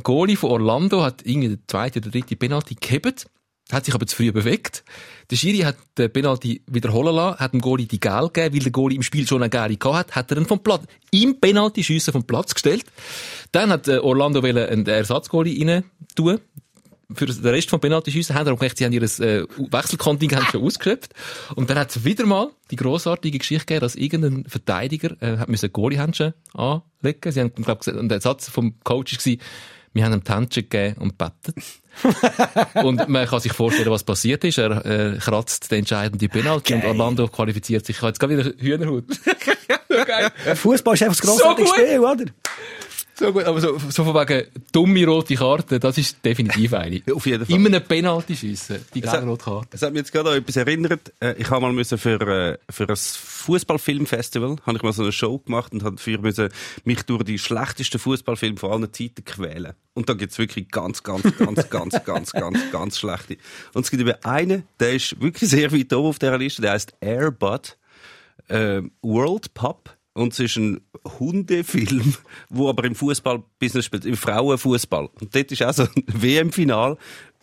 [0.03, 3.27] Goalie von Orlando hat irgendwie den zweiten oder dritten Penalty gehebt,
[3.71, 4.83] hat sich aber zu früh bewegt.
[5.29, 8.71] Der Schiri hat den Penalty wiederholen lassen, hat dem Goalie die Gel gegeben, weil der
[8.71, 12.12] Goalie im Spiel schon eine Gel gehabt hat, hat er ihn vom Platz, im Penaltyschiessen
[12.12, 12.85] vom Platz gestellt.
[13.51, 15.83] Dann hat äh, Orlando einen Ersatzgoalie rein
[16.15, 16.39] tun.
[17.13, 21.13] Für den Rest vom Penaltyschiessen haben gemerkt, sie haben ihr äh, Wechselkontingent schon ausgeschöpft.
[21.56, 25.50] Und dann hat es wieder mal die grossartige Geschichte gegeben, dass irgendein Verteidiger äh, hat
[25.50, 27.32] müssen Goalie-Händchen anlegen.
[27.32, 29.36] Sie haben, glaub, gesagt, und der Satz vom Coach war,
[29.93, 31.56] wir haben ihm die Händchen gegeben und bettet.
[32.84, 34.60] und man kann sich vorstellen, was passiert ist.
[34.60, 36.91] Er äh, kratzt den entscheidenden Penalty und Geil.
[36.91, 37.98] Orlando qualifiziert sich.
[37.98, 39.06] Ich habe jetzt gerade wieder Hühnerhut.
[40.56, 41.74] Fußball ist einfach das grossartige So.
[41.74, 42.26] Spiel, oder?
[43.19, 47.01] So gut, aber so, so von wegen dumme rote Karte, das ist definitiv eine.
[47.13, 47.53] Auf jeden Fall.
[47.53, 49.67] In einem Penalty schiessen, die Es gelbe rote Karte.
[49.71, 51.13] Es hat mich jetzt gerade an etwas erinnert.
[51.19, 55.12] Äh, Ich habe mal müssen für, äh, für ein Fußballfilmfestival habe ich mal so eine
[55.12, 56.47] Show gemacht und habe dafür müssen
[56.86, 59.73] mich durch die schlechtesten Fußballfilme von allen Zeiten quälen.
[59.95, 63.36] Und da gibt's wirklich ganz, ganz, ganz, ganz, ganz, ganz, ganz schlechte.
[63.73, 66.71] Und es gibt eben einen, der ist wirklich sehr weit oben auf dieser Liste, der
[66.71, 67.77] heißt Airbud
[68.47, 69.98] äh, World Pup.
[70.19, 70.82] Und es ist ein
[71.19, 72.13] Hundefilm,
[72.49, 75.10] wo aber im Fußballbusiness spielt, im Frauenfußball.
[75.19, 76.97] Und dort ist auch so ein WM-Final,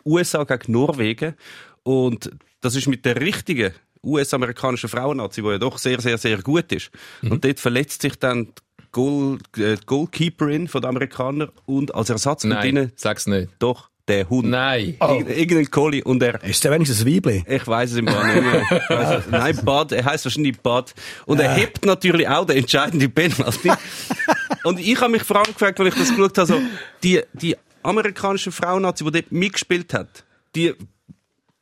[0.05, 1.35] USA gegen Norwegen.
[1.83, 3.73] Und das ist mit der richtigen
[4.05, 6.91] US-amerikanischen Frauennazi, die ja doch sehr, sehr, sehr gut ist.
[7.23, 12.11] Und dort verletzt sich dann die, Goal, äh, die Goalkeeperin von den Amerikanern und als
[12.11, 13.51] Ersatz Nein, rein sag's nicht.
[13.59, 14.49] doch der Hund.
[14.49, 14.97] Nein.
[15.01, 17.45] Irgend- Irgendein Collie und er Ist der wenigstens ein Weibli?
[17.49, 18.45] ich weiß es im Fall nicht
[18.88, 19.25] mehr.
[19.31, 19.92] Nein, Bud.
[19.92, 20.95] Er heißt wahrscheinlich Bud.
[21.27, 23.71] Und er hebt natürlich auch den entscheidenden Penalty.
[24.64, 26.61] Und ich habe mich vor allem gefragt, weil ich das geschaut habe, so,
[27.03, 30.75] die, die amerikanische Frauennazi, die dort mitgespielt hat, die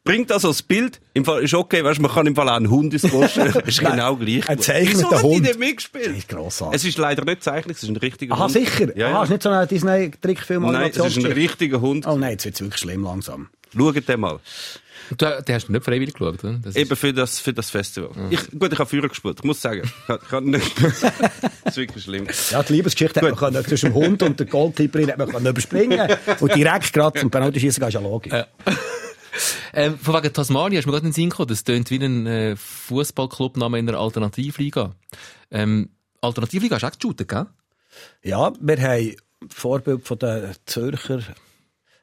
[0.04, 1.00] bringt also das Bild.
[1.14, 3.54] Im Fall ist okay, weißt, du, man kann im Fall auch einen Hund ins stellen.
[3.66, 4.48] Ist genau gleich.
[4.48, 5.46] ein gezeichneter Wieso hat Hund.
[5.46, 6.16] die denn mitgespielt?
[6.16, 6.76] ist grossartig.
[6.76, 8.52] Es ist leider nicht zeichnet, es ist ein richtiger Aha, Hund.
[8.52, 8.96] sicher?
[8.96, 9.22] Ja, Aha, ja.
[9.24, 12.06] ist nicht so ein Disney-Trickfilm Nein, es ist ein richtiger Hund.
[12.06, 13.48] Oh nein, jetzt wird's wirklich schlimm langsam.
[13.76, 14.38] Schaut den mal.
[15.10, 16.58] Du, den hast du nicht freiwillig geschaut, oder?
[16.62, 18.10] Das Eben für das, für das Festival.
[18.30, 19.82] Ich, gut, ich habe Führer gespielt, ich muss sagen.
[19.84, 21.02] Ich, hab- ich hab nicht, das
[21.66, 22.26] ist wirklich schlimm.
[22.50, 25.46] Ja, die Liebesgeschichte hat man können, zwischen dem Hund und der Goldtipperin hat man können
[25.46, 26.08] überspringen
[26.40, 28.32] und direkt gerade zum Penalty-Schießen gehen, ist ja logisch.
[29.72, 32.26] Ähm, von wegen Tasmania ist mir gerade in den Sinn gekommen, das tönt wie ein
[32.26, 34.94] äh, Fußballclubname in einer Alternativliga.
[35.50, 37.46] Ähm, Alternativliga hast du auch geshootet, gell?
[38.22, 39.16] Ja, wir haben
[39.48, 41.20] Vorbild von den Zürcher,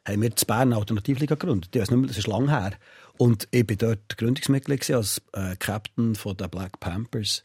[0.05, 1.75] haben wir in Bern eine Alternativliga gegründet.
[1.75, 2.73] Ich weiss nicht mehr, das ist lang her.
[3.17, 7.43] Und ich bin dort Gründungsmitglied als äh, Captain von den Black Panthers,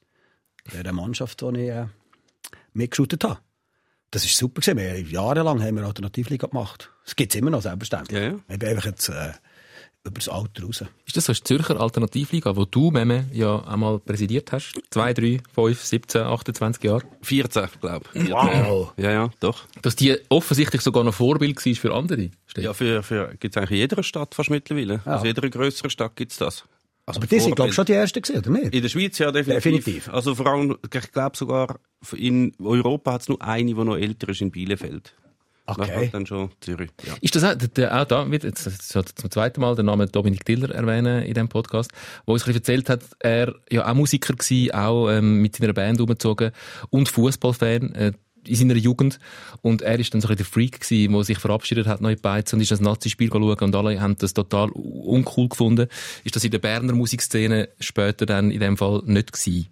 [0.72, 1.87] der Mannschaft, die ich äh,
[2.72, 3.38] mitgeschootet habe.
[4.11, 4.79] Das ist super gewesen.
[4.79, 6.90] Wir haben jahrelang haben wir Alternativliga gemacht.
[7.05, 8.20] Das gibt es immer noch, selbstverständlich.
[8.20, 8.38] Ja, ja.
[8.49, 9.33] Ich bin einfach jetzt äh,
[10.07, 10.85] über das Alter raus.
[11.05, 14.75] Ist das so eine Zürcher Alternativliga, wo du, Meme, ja einmal präsidiert hast?
[14.90, 17.03] Zwei, drei, fünf, 17, 28 Jahre.
[17.23, 18.31] 14, glaube ich.
[18.31, 18.92] Wow!
[18.97, 19.64] Ja, ja, doch.
[19.83, 22.31] Dass die offensichtlich sogar noch Vorbild war für andere.
[22.47, 22.64] Stefan.
[22.64, 25.01] Ja, für, für, gibt's eigentlich in jeder Stadt fast mittlerweile.
[25.05, 25.12] Ja.
[25.12, 26.64] Also in jeder grösseren Stadt gibt's das.
[27.07, 28.75] Also Aber die sind, glaube ich, schon die Ersten gewesen, oder nicht?
[28.75, 29.62] In der Schweiz ja definitiv.
[29.62, 30.09] Definitiv.
[30.12, 31.79] Also vor allem, ich glaube sogar,
[32.16, 35.14] in Europa hat's nur eine, die noch älter ist in Bielefeld.
[35.66, 36.09] Okay.
[36.12, 36.90] Dann schon Zürich.
[37.05, 37.14] Ja.
[37.20, 40.44] Ist das auch, der, der, auch da, wird jetzt, zum zweiten Mal den Namen Dominik
[40.44, 41.90] Diller erwähnen in diesem Podcast,
[42.24, 45.72] wo uns ein bisschen erzählt hat, er ja auch Musiker gewesen, auch ähm, mit seiner
[45.72, 46.52] Band umgezogen
[46.90, 48.12] und Fußballfan äh,
[48.46, 49.18] in seiner Jugend.
[49.62, 52.16] Und er ist dann so ein bisschen der Freak gewesen, der sich verabschiedet hat, neu
[52.16, 55.88] Beiz und ist das Nazi-Spiel schauen und alle haben das total uncool gefunden.
[56.24, 59.68] Ist das in der Berner Musikszene später dann in dem Fall nicht gewesen?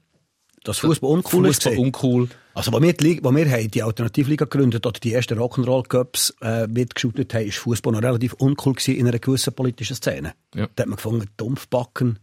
[0.64, 1.62] Das Fußball uncool ist.
[1.62, 2.28] Fußball uncool.
[2.54, 6.66] Also, wo wir, die wo wir haben die Alternativliga gegründet oder die ersten Rock'n'Roll-Cups äh,
[6.68, 10.34] mitgeschootet haben, ist Fußball noch relativ uncool gewesen in einer gewissen politischen Szene.
[10.54, 10.68] Ja.
[10.74, 12.20] Da hat man gefunden, Dumpfbacken,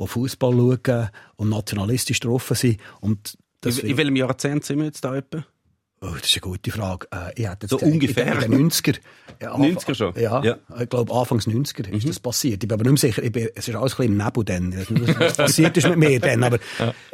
[0.00, 2.80] die Fußball schauen und nationalistisch drauf sind.
[3.00, 5.44] Und das In, in welchem Jahrzehnt sind wir jetzt da etwa?
[6.02, 7.06] Oh, das ist eine gute Frage.
[7.12, 8.42] Äh, ich hätte So gesagt, ungefähr.
[8.44, 8.96] In den 90er.
[9.38, 10.14] Ja, Anfang- 90er schon?
[10.18, 10.56] Ja, Ja.
[10.80, 12.62] ich glaube Anfangs 90er ist das passiert.
[12.62, 13.22] Ich bin aber nicht mehr sicher.
[13.22, 15.18] Ich bin, es ist alles ein bisschen im Nebel dann.
[15.18, 16.42] Was passiert ist mit mir dann.
[16.42, 16.56] Aber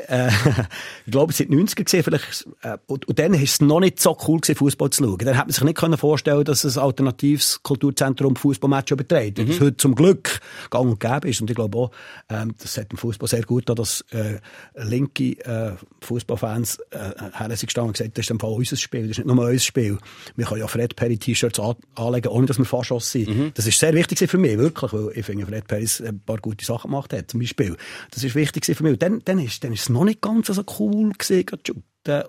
[0.06, 0.28] äh,
[1.06, 2.46] ich glaube, es sind 90er gesehen vielleicht.
[2.62, 5.18] Äh, und, und dann ist es noch nicht so cool gewesen, Fußball zu schauen.
[5.18, 9.38] Dann hat man sich nicht können vorstellen, dass ein alternatives Kulturzentrum Fußballmatch überträgt.
[9.40, 10.38] Das heute zum Glück
[10.70, 11.40] gang und gäbe ist.
[11.40, 11.90] Und ich glaube auch,
[12.28, 14.38] ähm, das hat dem Fußball sehr gut getan, dass äh,
[14.76, 15.72] linke äh,
[16.02, 16.98] Fußballfans äh,
[17.34, 19.44] her sind gestanden und gesagt, das ist im Fall unser Spiel, das ist nicht nur
[19.44, 19.98] unser Spiel.
[20.36, 23.56] Wir können ja Fred Perry T-Shirts an, anlegen, ohne dass wir Faschos sind.
[23.56, 26.64] Das ist sehr wichtig für mich, wirklich, weil ich finde, Fred Perry ein paar gute
[26.64, 27.76] Sachen gemacht hat, zum Beispiel.
[28.10, 28.92] Das ist wichtig für mich.
[28.94, 31.44] Und dann, dann ist, dann ist es noch nicht ganz so cool gewesen,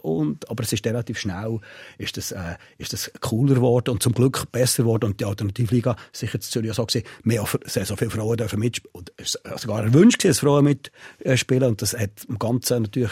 [0.01, 1.59] und, aber es ist relativ schnell,
[1.97, 5.95] ist das, äh, ist das cooler geworden und zum Glück besser geworden und die Alternativliga,
[6.11, 9.35] sicher in Zürich auch so gesehen, mehr, sehr so viele Frauen dürfen mitspielen, und es
[9.35, 13.11] ist sogar ein Wunsch gewesen, dass Frauen mitspielen und das hat im Ganzen natürlich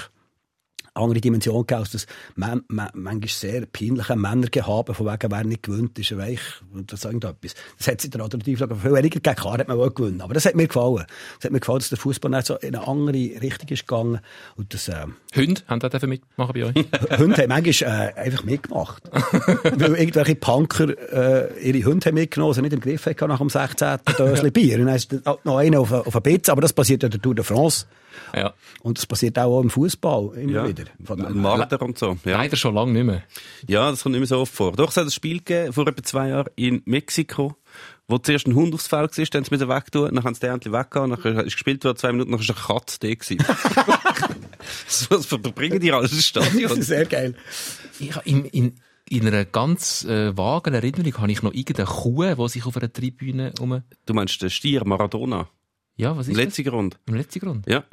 [0.95, 5.97] andere Dimension als das man, man, manchmal sehr peinliche Männergehabe, von wegen, wer nicht gewinnt,
[5.99, 6.39] ist Weich,
[6.73, 7.55] und das irgendetwas.
[7.77, 9.35] Das hat in der Alternativlage viel weniger gegeben.
[9.35, 11.05] Klar hat man auch gewonnen, aber das hat mir gefallen.
[11.39, 14.19] Es hat mir gefallen, dass der Fußball nicht so in eine andere Richtung ist gegangen.
[14.55, 15.05] Und das, äh,
[15.35, 16.75] Hunde haben da mitmachen bei euch?
[17.19, 19.03] Hunde haben manchmal äh, einfach mitgemacht.
[19.11, 23.49] Weil irgendwelche Punker äh, ihre Hunde haben mitgenommen, sie nicht im Griff hatten nach dem
[23.49, 23.99] 16.
[24.17, 24.79] Döschen Bier.
[24.79, 27.35] Und dann ist noch einer auf, auf einen Bitz, aber das passiert ja der Tour
[27.35, 27.85] de France.
[28.35, 28.53] Ja.
[28.81, 30.67] Und das passiert auch im Fußball immer Ja.
[30.67, 30.85] wieder.
[31.03, 32.17] Von dem- Marder und so.
[32.25, 32.37] Ja.
[32.37, 33.23] Leider schon lange nicht mehr.
[33.67, 34.71] ja, das kommt nicht mehr so oft vor.
[34.73, 37.55] Doch, es hat ein Spiel gegeben, vor etwa zwei Jahren in Mexiko,
[38.07, 40.41] wo zuerst ein Hund aufs Feld war, dann haben sie wieder wegtun, dann haben sie
[40.41, 43.37] den endlich weggehauen, dann ist gespielt worden, zwei Minuten, dann ist eine Katze da gewesen.
[45.09, 46.77] Was verbringen die alles ins Das Stadion?
[46.79, 47.35] ist sehr geil.
[47.99, 48.75] Ich, im, in,
[49.09, 52.91] in einer ganz äh, vagen Erinnerung habe ich noch irgendeine Kuh, die sich auf einer
[52.91, 53.81] Tribüne um...
[54.05, 55.47] Du meinst den Stier Maradona?
[55.97, 56.45] Ja, was Im ist das?
[56.45, 56.99] letzten Grund.
[57.07, 57.69] Im letzten Grund.
[57.69, 57.83] Ja.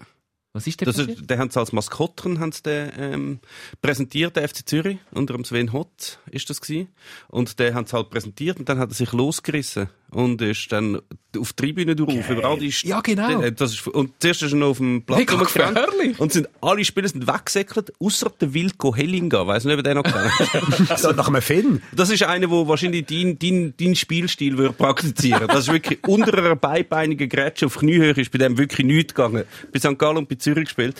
[0.54, 1.18] Was ist der Das passiert?
[1.20, 3.40] ist, den haben sie als Maskottchen haben sie den, ähm,
[3.80, 6.88] präsentiert, der FC Zürich, unter dem Sven Hott ist das gewesen.
[7.28, 11.00] Und den haben sie halt präsentiert und dann hat er sich losgerissen und ist dann
[11.38, 13.40] auf die Tribüne drauf, überall die St- Ja, genau.
[13.40, 16.20] Äh, Das ist, und zuerst ist er noch auf dem Platz rumgerannt gefährlich.
[16.20, 20.02] und sind, alle Spieler sind weggesäckelt, außer der Wilko Hellinga, weiss nicht, ob der noch
[20.02, 20.88] kennt.
[20.98, 21.80] So nach einem Film.
[21.92, 25.46] Das ist einer, der wahrscheinlich dein, dein, dein Spielstil würde praktizieren.
[25.48, 29.44] Das ist wirklich unter einer beibeinigen Grätsche auf Kniehöhe ist bei dem wirklich nichts gegangen.
[29.72, 29.98] Bei St.
[29.98, 30.96] Gallen und bei Zürich gespielt.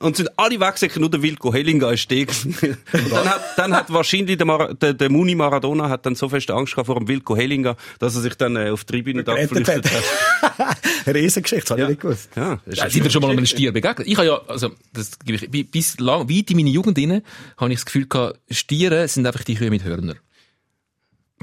[0.00, 2.26] Und sind alle weggesäckelt, nur der Wilko Hellinger ist stehen.
[2.92, 6.50] dann hat, dann hat wahrscheinlich der, Mar der, der Muni Maradona hat dann so fest
[6.50, 9.34] Angst gehabt vor dem Wilko Hellinger, dass er sich dann äh, auf die Tribüne da
[9.34, 10.76] geflüchtet hat.
[11.14, 12.30] Riesengeschichte, das habe ich nicht gewusst.
[12.36, 14.06] Ja, Ja, ist sind wir schon mal einem Stier begegnet?
[14.06, 17.22] Ich habe ja, also, das gebe ich, bi- bis lang, weit in meine Jugend rein,
[17.56, 20.14] habe ich das Gefühl gehabt, Stiere sind einfach die Kühe mit Hörner.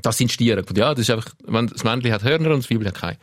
[0.02, 0.64] Das sind Stiere.
[0.64, 3.18] Und ja, das ist einfach, wenn das Männchen hat Hörner und das Weibchen hat keine.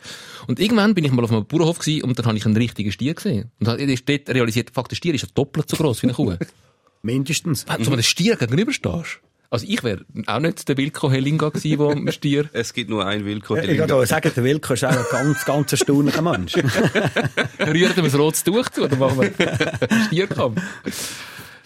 [0.47, 2.91] Und irgendwann bin ich mal auf einem Bauernhof gewesen und dann habe ich einen richtigen
[2.91, 3.51] Stier gesehen.
[3.59, 6.35] Und habe dort realisiert, fuck, der Stier ist ja doppelt so groß wie eine Kuh.
[7.01, 7.65] Mindestens.
[7.67, 9.19] Wenn du einem Stier gegenüberstehst.
[9.51, 13.03] Also ich wäre auch nicht der Wilko Hellinga gewesen, der dem Stier es gibt nur
[13.05, 13.89] einen Wilko Ich Hellinger.
[13.89, 16.55] würde sagen, der Wilko ist auch ein ganz, ganz erstaunlicher Mensch.
[17.59, 20.61] rührt ihm ein rotes Tuch zu, dann machen wir einen Stierkampf.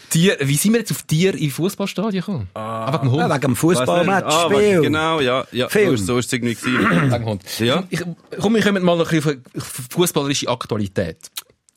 [0.09, 2.49] Tier, wie sind wir jetzt auf Tier in Fußballstadien gekommen?
[2.53, 3.21] Ah, wegen dem Hund.
[3.21, 4.25] Ja, wegen dem Fußballmatch.
[4.27, 4.81] Ah, Spiel.
[4.81, 5.65] Genau, ja, ja.
[5.65, 5.93] So Film.
[5.95, 6.89] ist, so ist es irgendwie gewesen.
[6.89, 7.43] Wegen dem Hund.
[7.59, 7.83] Ja.
[7.89, 8.01] Ich,
[8.39, 11.17] komm, wir kommen mal noch ein bisschen auf fußballerische Aktualität.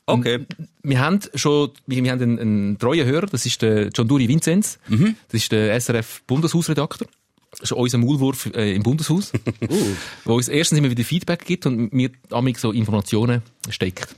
[0.05, 0.45] Okay.
[0.83, 4.27] Wir haben schon, wir, wir haben einen, einen treuen Hörer, das ist der John Duri
[4.27, 4.79] Vinzenz.
[4.87, 7.07] Das ist der SRF-Bundeshausredakteur.
[7.51, 9.31] Das ist unser Maulwurf äh, im Bundeshaus.
[10.25, 14.15] Wo uns erstens immer wieder Feedback gibt und mir amig so Informationen steckt.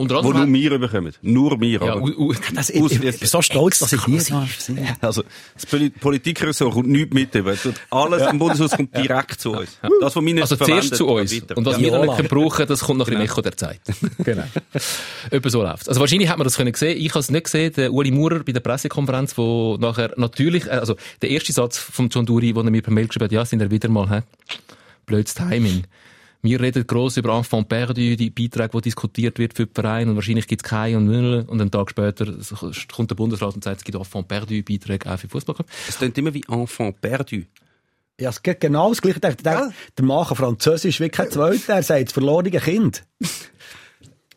[0.00, 1.12] Unter Wo nur wir bekommen.
[1.22, 1.80] Nur wir.
[1.80, 2.02] ja, aber.
[2.02, 4.70] u- u- Das, ich, ich, ich bin so stolz, dass ich hier darf.
[5.02, 5.22] Also,
[5.54, 7.30] das Poli- Politikressort kommt nichts mit.
[7.90, 9.78] Alles im Bundeshaus kommt direkt zu uns.
[10.00, 11.34] Das, was wir Also zuerst zu uns.
[11.34, 11.56] weiter.
[11.56, 11.82] Und was ja.
[11.82, 12.16] wir dann Jola.
[12.18, 13.20] nicht können brauchen, das kommt dem Genau.
[13.24, 13.80] Echo der Zeit.
[14.24, 14.44] Genau.
[15.30, 15.88] Etwa so läuft's.
[15.88, 16.96] Also wahrscheinlich hat man das können sehen.
[16.98, 17.72] Ich habe es nicht gesehen.
[17.76, 22.08] Der Uli Maurer bei der Pressekonferenz, wo nachher natürlich, äh, also der erste Satz vom
[22.08, 24.20] John Duri, wo er mir per Mail geschrieben hat, ja, sind er wieder mal, hä?
[25.06, 25.84] Blödes Timing.
[26.42, 30.14] Wir reden gross über Enfant perdu, die Beiträge, die diskutiert wird für den Verein und
[30.14, 31.44] wahrscheinlich gibt's keine und nö.
[31.46, 32.26] und einen Tag später
[32.90, 35.66] kommt der Bundesrat und sagt, es gibt Enfant perdu Beiträge auch für Fußballclub.
[35.88, 37.42] Es klingt immer wie Enfant perdu.
[38.18, 39.20] Ja, es geht genau das Gleiche.
[39.20, 41.74] Der, der, der kann Französisch wie kein Zweiter.
[41.74, 43.04] Er sagt, das verlorene Kind.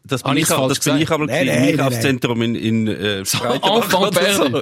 [0.06, 2.88] Das Habe bin ich das bin ich aber Nein, nein, im nein, Einkaufszentrum in, in
[2.88, 4.44] äh, Breitenbach Enfant oder so.
[4.44, 4.62] perdu.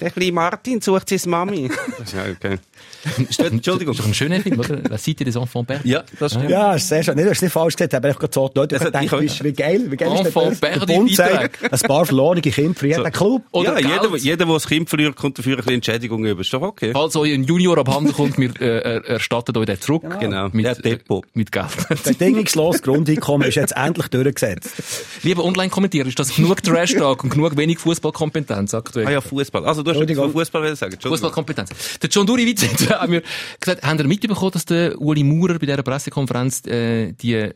[0.00, 1.70] Der kleine Martin sucht seine Mami.
[2.14, 2.58] ja, okay.
[3.38, 3.94] Entschuldigung.
[3.94, 4.76] Das ist doch ein schöner Film, oder?
[4.88, 5.84] La Cité des Enfants perdus.
[5.90, 6.50] Ja, das stimmt.
[6.50, 7.14] Ja, ist sehr schön.
[7.16, 9.44] Nee, du hast nicht falsch gesagt, aber ich habe gerade so Das hat- gedacht, wie,
[9.44, 10.60] wie geil, wie geil ist Enfant das?
[10.60, 11.58] Der perdu Bund Beitrag.
[11.60, 13.42] sagt, ein paar verlorene Kinder für jeden Club.
[13.52, 14.22] Oder ja, jeder, Geld.
[14.22, 16.40] jeder, der das Kind verliert, kommt dafür ein bisschen Entschädigung über.
[16.40, 16.90] Ist doch okay.
[16.92, 20.02] Falls euch ein Junior abhanden kommt, wir äh, er- erstattet euch den zurück.
[20.20, 21.24] Genau, Mit, der Depot.
[21.24, 21.66] Äh, mit Geld.
[22.04, 24.70] Bedingungslos Grundeinkommen ist jetzt endlich durchgesetzt.
[25.22, 29.06] Liebe Online-Kommentiere, ist das genug Trash-Talk und genug wenig Fußballkompetenz aktuell?
[29.06, 29.64] Ah ja, Fußball.
[29.64, 30.96] Also, du hast Fußball sagen.
[31.00, 31.70] Fußballkompetenz.
[32.00, 33.22] Der John Duri Vincent hat mir
[33.60, 37.50] gesagt, haben ihr mitbekommen, dass der Uli Maurer bei dieser Pressekonferenz äh, die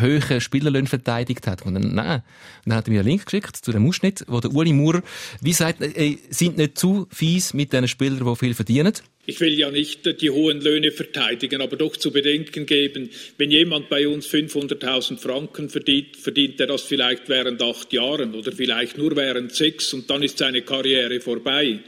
[0.00, 1.64] hohen Spielerlöhne verteidigt hat?
[1.64, 2.22] Und dann, nein.
[2.64, 5.02] Und dann hat er mir einen Link geschickt zu dem Ausschnitt, wo der Uli Maurer,
[5.40, 8.92] wie sagt, äh, sind nicht zu fies mit den Spielern, die viel verdienen.
[9.30, 13.90] Ich will ja nicht die hohen Löhne verteidigen, aber doch zu bedenken geben, wenn jemand
[13.90, 19.14] bei uns 500.000 Franken verdient, verdient er das vielleicht während acht Jahren oder vielleicht nur
[19.16, 21.80] während sechs und dann ist seine Karriere vorbei.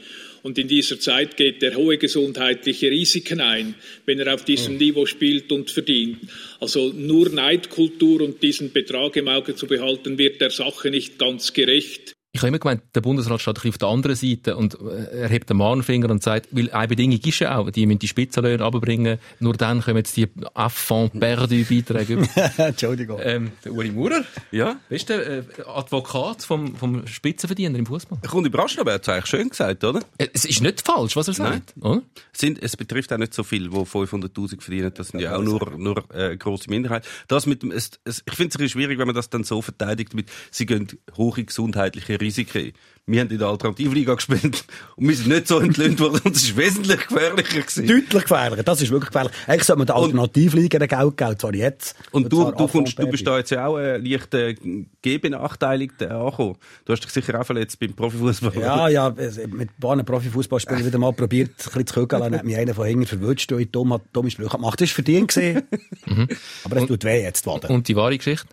[0.43, 3.75] Und in dieser Zeit geht er hohe gesundheitliche Risiken ein,
[4.05, 6.19] wenn er auf diesem Niveau spielt und verdient.
[6.59, 11.53] Also nur Neidkultur und diesen Betrag im Auge zu behalten, wird der Sache nicht ganz
[11.53, 12.13] gerecht.
[12.33, 15.23] Ich habe immer gemeint, der Bundesrat steht ein bisschen auf der anderen Seite und äh,
[15.23, 18.07] er hebt den Mahnfinger und sagt, weil eine Bedingung ist ja auch, die müssen die
[18.07, 22.27] Spitzenlöhne runterbringen, nur dann kommen jetzt die Affront perdu Beiträge über.
[22.57, 23.19] Entschuldigung.
[23.21, 24.79] ähm, der Uli Maurer, Ja.
[24.87, 28.19] bist du äh, Advokat vom, vom Spitzenverdiener im Fußball?
[28.25, 29.99] Kommt überraschend, aber er hat es eigentlich schön gesagt, oder?
[30.17, 31.73] Äh, Es ist nicht falsch, was er sagt.
[31.81, 32.01] Oder?
[32.31, 34.93] sind, es betrifft auch nicht so viel, die 500.000 verdienen.
[34.95, 37.05] Das sind ja auch nur, nur äh, eine grosse Minderheit.
[37.27, 39.43] Das mit dem, es, es, ich finde es ein bisschen schwierig, wenn man das dann
[39.43, 42.73] so verteidigt mit, sie gehen hohe gesundheitliche Risiken.
[43.07, 44.63] Wir haben in der Alternativliga gespielt
[44.95, 47.87] und wir sind nicht so entlöhnt worden und es ist wesentlich gefährlicher gewesen.
[47.87, 49.33] Deutlich gefährlicher, das ist wirklich gefährlich.
[49.47, 51.95] Eigentlich sollte man der Alternativliga Geld geben, zwar jetzt.
[52.11, 54.55] Und du, du, kommst, du bist da jetzt ja auch äh, leicht äh,
[55.01, 56.57] gehbenachteiligt äh, angekommen.
[56.85, 58.53] Du hast dich sicher auch verletzt beim Profifußball.
[58.61, 62.45] Ja, ja, mit ein paar Profifußballspielern wieder mal probiert, ein bisschen zu kügeln, dann hat
[62.45, 64.79] mich einer von hinten verwünscht und dumme Sprüche gemacht.
[64.79, 65.63] Das war verdient gewesen.
[66.63, 67.71] Aber es tut weh jetzt, Waden.
[67.71, 68.47] Und die wahre Geschichte?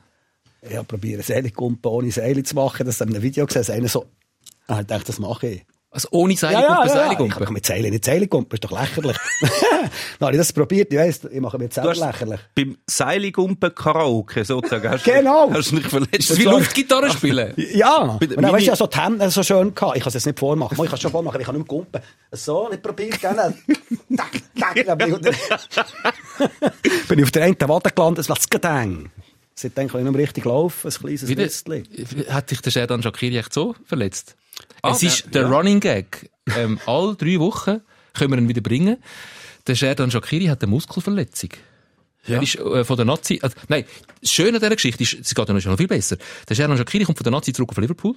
[0.62, 2.86] Ich habe probiert, Seilkumpen ohne Seile zu machen.
[2.86, 4.06] Das habe ich in einem Video gesehen, dass einer so,
[4.66, 5.66] ah, ich dachte, das mache ich.
[5.90, 6.84] Also ohne Ja, Seilgumpen, ja, ja.
[6.84, 7.44] Ich Seilgumpen.
[7.44, 9.16] kann mit Seilen nicht Seilgumpen, ist doch lächerlich.
[9.40, 12.40] Dann habe ich das probiert, ich weiss, ich mache mir jetzt selber lächerlich.
[12.54, 14.86] beim Seiligumpen Karaoke sozusagen.
[14.90, 15.50] Hast du- Genau.
[15.50, 16.36] Hast du dich verletzt?
[16.38, 17.54] Wie Luftgitarre spielen.
[17.72, 19.96] Ja, und dann weißt du ja so die Hände so schön gehabt.
[19.96, 20.74] Ich kann es jetzt nicht vormachen.
[20.78, 22.02] Ich kann es schon vormachen, ich kann nicht mehr gumpen.
[22.32, 23.54] So, nicht probiert, gerne.
[24.16, 24.30] Tack,
[24.60, 25.30] tack, dann bin ich unter-
[27.08, 29.10] bin ich auf der einen Wade gelandet, es war das Gedäng.
[29.60, 31.84] Seitdem kann ich nicht mehr richtig laufen, ein kleines Wie Nestchen.
[32.28, 34.36] hat sich der Sherdan Shakiri echt so verletzt?
[34.82, 35.48] Ah, es ist ja, der ja.
[35.48, 36.30] Running Gag.
[36.56, 37.80] Ähm, alle drei Wochen
[38.14, 38.98] können wir ihn wieder bringen.
[39.66, 41.50] Der Sherdan Shakiri hat eine Muskelverletzung.
[42.24, 43.40] Er ist äh, von der Nazi.
[43.42, 43.84] Also, nein,
[44.20, 46.18] das Schöne an dieser Geschichte ist, es geht ja noch viel besser.
[46.48, 48.14] Der Sherdan Shakiri kommt von der Nazi zurück auf Liverpool,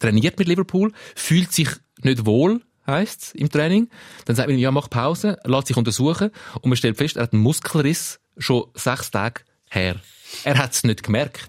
[0.00, 1.68] trainiert mit Liverpool, fühlt sich
[2.02, 3.90] nicht wohl, heisst's im Training.
[4.24, 7.24] Dann sagt man ihm, ja, mach Pause, lässt sich untersuchen und man stellt fest, er
[7.24, 9.96] hat einen Muskelriss schon sechs Tage her.
[10.44, 11.48] Er hat es nicht gemerkt.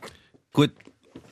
[0.53, 0.71] Gut,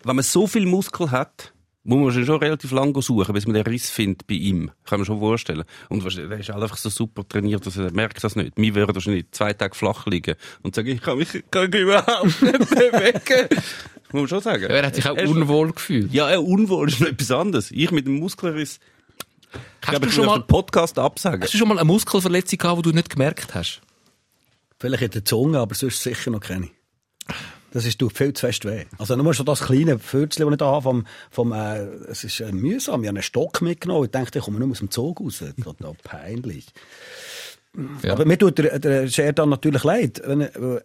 [0.04, 1.52] wenn man so viel Muskel hat,
[1.84, 4.72] muss man schon relativ lange suchen, bis man den Riss findet bei ihm.
[4.86, 5.64] Kann man schon vorstellen.
[5.90, 8.54] Und er ist einfach so super trainiert, dass er merkt das nicht.
[8.56, 12.42] Wir würden wahrscheinlich zwei Tage flach liegen und sagen, ich kann mich, kann mich überhaupt
[12.42, 13.50] nicht bewegen.
[14.12, 14.64] muss man schon sagen.
[14.66, 16.12] Er hat sich auch Er ist- unwohl gefühlt.
[16.12, 17.70] Ja, er unwohl ist noch etwas anderes.
[17.72, 18.80] Ich mit dem Muskelriss,
[19.54, 21.42] ich Hast glaube, du, ich schon mal, den Podcast absagen.
[21.44, 23.82] hast du schon mal eine Muskelverletzung gehabt, die du nicht gemerkt hast?
[24.80, 26.70] Vielleicht in der Zunge, aber sonst sicher noch keine.
[27.72, 28.86] Das ist tut viel zu fest weh.
[28.98, 32.40] Also nur schon das kleine Fürzchen, das ich da habe, vom, vom, äh, es ist
[32.40, 33.04] äh, mühsam.
[33.04, 34.06] Ich habe einen Stock mitgenommen.
[34.06, 35.44] Ich dachte, ich komme nur aus dem Zug raus.
[35.64, 36.68] Total peinlich.
[38.02, 38.14] Ja.
[38.14, 40.22] Aber mir tut der, der Sheridan natürlich leid.
[40.26, 40.82] Wenn, äh,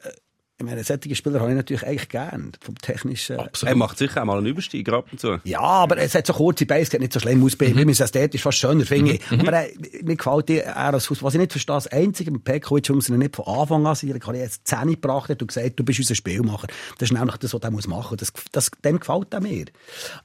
[0.61, 2.53] ich meine, solche Spieler habe ich natürlich eigentlich gern.
[2.61, 3.39] Vom technischen.
[3.63, 5.39] Er macht sicher auch mal einen Übersteiger ab und zu.
[5.45, 7.57] Ja, aber es hat so kurze Beine, es sieht nicht so schlimm aus.
[7.57, 9.23] Bei ihm ist es ästhetisch fast schöner, finde ich.
[9.31, 11.23] Aber äh, mir gefällt dir er als Fuß.
[11.23, 13.97] Was ich nicht verstehe, das Einzige mit Pekovic, warum sie ihn nicht von Anfang an
[14.21, 16.67] kann ich jetzt Zähne gebracht hat und gesagt, du bist unser Spielmacher.
[16.99, 18.31] Das ist nämlich das, was er muss machen muss.
[18.31, 19.65] Das, das, dem gefällt er mir.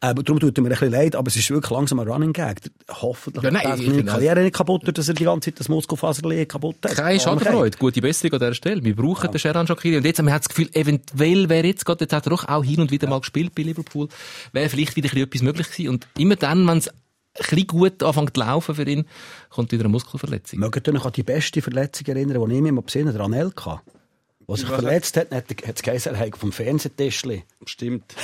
[0.02, 2.34] Aber darum tut er mir ein bisschen leid, aber es ist wirklich langsam ein Running
[2.34, 2.60] Gag.
[2.90, 5.62] Hoffentlich Ja, nein, er ich seine Karriere nicht kaputt, durch, dass er die ganze Zeit
[5.62, 6.96] das Muskelfaserli kaputt hat.
[6.96, 7.78] Keine Schadenfreude.
[7.78, 8.84] Gute Besserung an dieser Stelle.
[8.84, 9.98] Wir brauchen den Sheran Shakiri.
[9.98, 12.64] Und jetzt haben wir das Gefühl, eventuell wäre jetzt gerade, jetzt hat er doch auch
[12.64, 14.08] hin und wieder mal gespielt bei Liverpool,
[14.52, 15.90] wäre vielleicht wieder ein bisschen etwas möglich gewesen.
[15.90, 16.96] Und immer dann, wenn es ein
[17.36, 19.06] bisschen gut anfängt zu laufen für ihn,
[19.50, 20.60] kommt wieder eine Muskelverletzung.
[20.60, 23.26] Mögt ihr euch an die beste Verletzung erinnern, die ich mir mal gesehen habe, der
[23.26, 23.82] Anelka?
[24.48, 25.46] Der sich verletzt hat, hat
[26.06, 27.44] er hat vom Fernsehtischli.
[27.66, 28.16] Stimmt.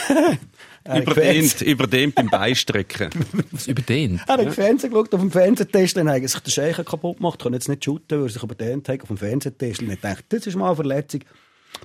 [0.83, 3.09] Er hat Überdehnt, überdehnt beim Beistrecken.
[3.51, 4.21] Das überdehnt.
[4.27, 7.41] Er hat im Fernsehen geschaut, auf dem Fernsehtisch, dann hat sich der Scheicher kaputt gemacht,
[7.41, 9.79] kann jetzt nicht shooten, weil er sich überdehnt hat auf dem Fernsehtisch.
[9.79, 11.21] Und ich dachte, das ist mal eine Verletzung.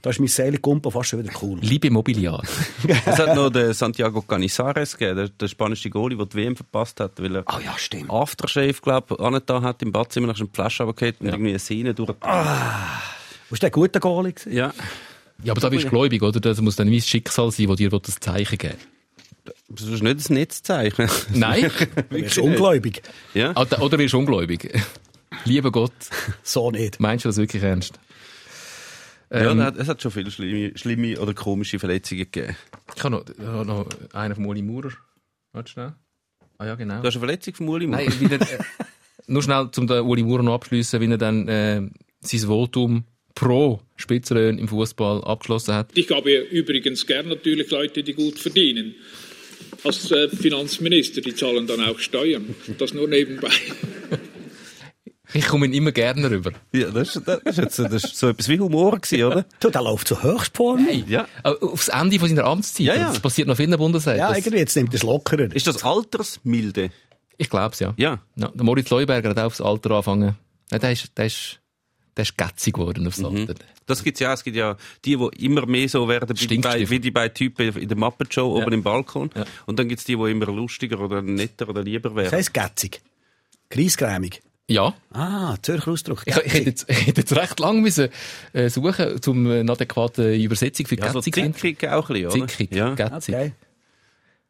[0.02, 1.58] Da ist mein Seelenkumpen fast schon wieder cool.
[1.62, 2.42] Liebe Mobiliar.
[3.06, 7.00] Es hat noch den Santiago Canizares gegeben, der, der spanische Goalie, der die WM verpasst
[7.00, 8.10] hat, weil er Ah ja, stimmt.
[8.10, 12.14] Aftershave, glaube ich, hat im Badzimmer, nach einem Flasche runtergefallen und irgendwie eine Sehne durch.
[13.50, 14.34] Was der guter Goalie?
[14.50, 14.72] Ja.
[15.42, 16.40] Ja, aber da bist du gläubig, oder?
[16.40, 18.78] Das muss dann wie das Schicksal sein, das dir das Zeichen geben
[19.68, 21.08] Das ist nicht ein Netzzeichen.
[21.34, 21.70] Nein?
[21.94, 23.02] Du bist ungläubig.
[23.34, 23.50] Ja.
[23.56, 24.72] Oder oder wirst du ungläubig?
[25.44, 25.92] Lieber Gott,
[26.42, 27.00] So nicht.
[27.00, 27.98] meinst du das wirklich ernst?
[29.30, 32.56] Ja, Ähm, es hat- es hat schon viele schlimme, schlimme oder komische Verletzungen gegeben.
[32.96, 34.92] Ich habe noch, ich habe noch einen von Uli Maurer.
[35.52, 35.94] Warte schnell.
[36.58, 37.00] Ah ja, genau.
[37.00, 38.04] Du hast eine Verletzung von Uli Moore?
[38.04, 38.58] Nein, wieder, äh,
[39.26, 41.82] nur schnell, um den Uli Maurer noch abschliessen, wie er dann äh,
[42.20, 43.04] sein Votum
[43.34, 45.90] pro Spitzenlöhne im Fußball abgeschlossen hat.
[45.94, 48.94] Ich habe übrigens gern natürlich Leute, die gut verdienen.
[49.84, 52.54] Als äh, Finanzminister, die zahlen dann auch Steuern.
[52.78, 53.50] Das nur nebenbei.
[55.36, 56.52] Ich komme ihn immer gerne rüber.
[56.72, 59.44] Ja, das, ist- das, ist jetzt, das ist so etwas wie Humor gewesen, oder?
[59.60, 60.88] Du, der läuft so Höchstform.
[61.06, 61.26] Ja.
[61.44, 62.86] Äh, Aufs Ende von seiner Amtszeit.
[62.86, 63.08] Ja, ja.
[63.08, 64.18] Das passiert noch vielen Bundesländern.
[64.20, 65.54] Ja, Das- irgendwie, jetzt nimmt er es lockerer.
[65.54, 66.90] Ist das altersmilde?
[67.38, 67.92] Ich glaube es, ja.
[67.96, 68.18] Ja.
[68.36, 68.48] ja.
[68.48, 70.36] Der Moritz Leuberger hat auch aufs Alter angefangen.
[70.72, 71.60] Ja, der ist, der ist,
[72.16, 73.54] der ist gätzig geworden aufs Alter.
[73.84, 74.32] Das gibt's ja.
[74.32, 77.76] Es gibt ja die, die immer mehr so werden, wie die, wie die beiden Typen
[77.76, 78.64] in der Muppet Show Ja.
[78.64, 79.30] oben im Balkon.
[79.36, 79.44] Ja.
[79.66, 82.32] Und dann gibt's die, die immer lustiger oder netter oder lieber Das werden.
[82.32, 83.00] heisst gätzig.
[83.68, 84.40] Kreisgrämig.
[84.68, 84.94] Ja.
[85.12, 86.22] Ah, Zürcher Ausdruck.
[86.26, 88.08] Ich, ich, hätte jetzt, ich hätte jetzt recht lang müssen,
[88.52, 91.58] äh, suchen, um eine adäquate Übersetzung für Ja, so gätzig zu finden.
[91.58, 92.48] zickig auch ein bisschen, oder?
[92.48, 92.94] Zickig, Ja.
[92.94, 93.34] gätzig.
[93.34, 93.52] Okay.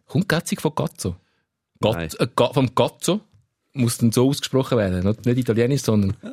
[0.06, 1.16] Kommt gätzig von Gazzo?
[1.80, 2.08] Nein.
[2.08, 3.20] Gatz, äh, vom Gazzo
[3.77, 5.16] muss dann so ausgesprochen werden.
[5.24, 6.16] Nicht, italienisch, sondern...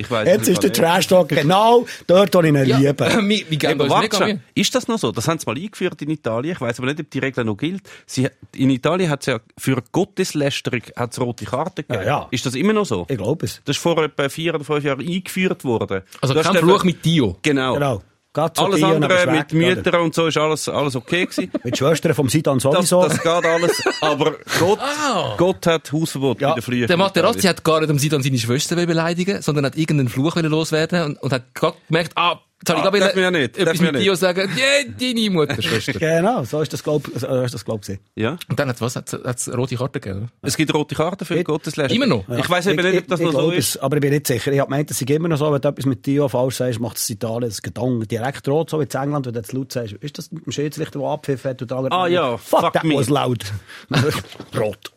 [0.00, 3.04] Ich weiss Jetzt ist der was- Trash Talk genau dort, wo ich ihn liebe.
[3.04, 4.26] Aber uns warte mega schon.
[4.28, 4.40] Mühe.
[4.54, 5.10] Ist das noch so?
[5.10, 6.52] Das haben sie mal eingeführt in Italien.
[6.54, 7.82] Ich weiß aber nicht, ob die Regel noch gilt.
[8.06, 11.94] Sie, in Italien hat es ja für Gotteslästerung hat's rote Karten gegeben.
[12.06, 12.28] Ja, ja.
[12.30, 13.06] Ist das immer noch so?
[13.08, 13.60] Ich glaube es.
[13.64, 16.02] Das ist vor etwa vier oder fünf Jahren eingeführt worden.
[16.20, 17.36] Also Du hast kein eben- Fluch mit Dio.
[17.42, 17.74] Genau.
[17.74, 18.02] Genau.
[18.34, 19.74] Alles andere mit weg, oder?
[19.76, 21.50] Müttern und so ist alles, alles okay gewesen.
[21.64, 23.02] Mit Schwestern vom Sidan Das, sowieso.
[23.02, 23.82] das geht alles.
[24.00, 25.34] Aber Gott, Ah.
[25.36, 28.22] Gott hat Hausverbot Ja, bei der frühen Der Materazzi hat gar nicht um sie dann
[28.22, 32.38] seine Schwester beleidigen, sondern hat irgendeinen Fluch wollen loswerden und, und hat gerade gemerkt, ah,
[32.60, 34.04] Jetzt habe ich Ah, gerade darf man ja nicht, etwas ja mit nicht.
[34.04, 35.92] Dio sagen, ja, deine Mutterschwester.
[36.00, 37.98] Genau, so ist das, glaub, so ist das, glaub ich.
[38.16, 38.36] Ja.
[38.48, 38.96] Und dann hat was?
[38.96, 40.22] Hat es rote Karte gegeben?
[40.24, 40.28] oder?
[40.42, 41.94] Es gibt rote Karten für Gottesläster.
[41.94, 42.28] Immer noch?
[42.28, 43.76] Ich weiss eben nicht, ob das ich, noch so ist.
[43.76, 44.50] Es, aber ich bin nicht sicher.
[44.50, 46.80] Ich habe gemeint, es ist immer noch so, wenn du etwas mit Dio falsch sagst,
[46.80, 49.72] macht es Italien das Gedanken direkt rot, so wie in England, wenn du zu laut
[49.72, 49.92] sagst.
[49.92, 51.62] Ist das mit dem Schiedsrichter, der abpfiffen hat?
[51.62, 52.96] Und andere- Ah, ja, fuck, fuck that me.
[52.96, 53.44] was laut.
[54.58, 54.90] rot.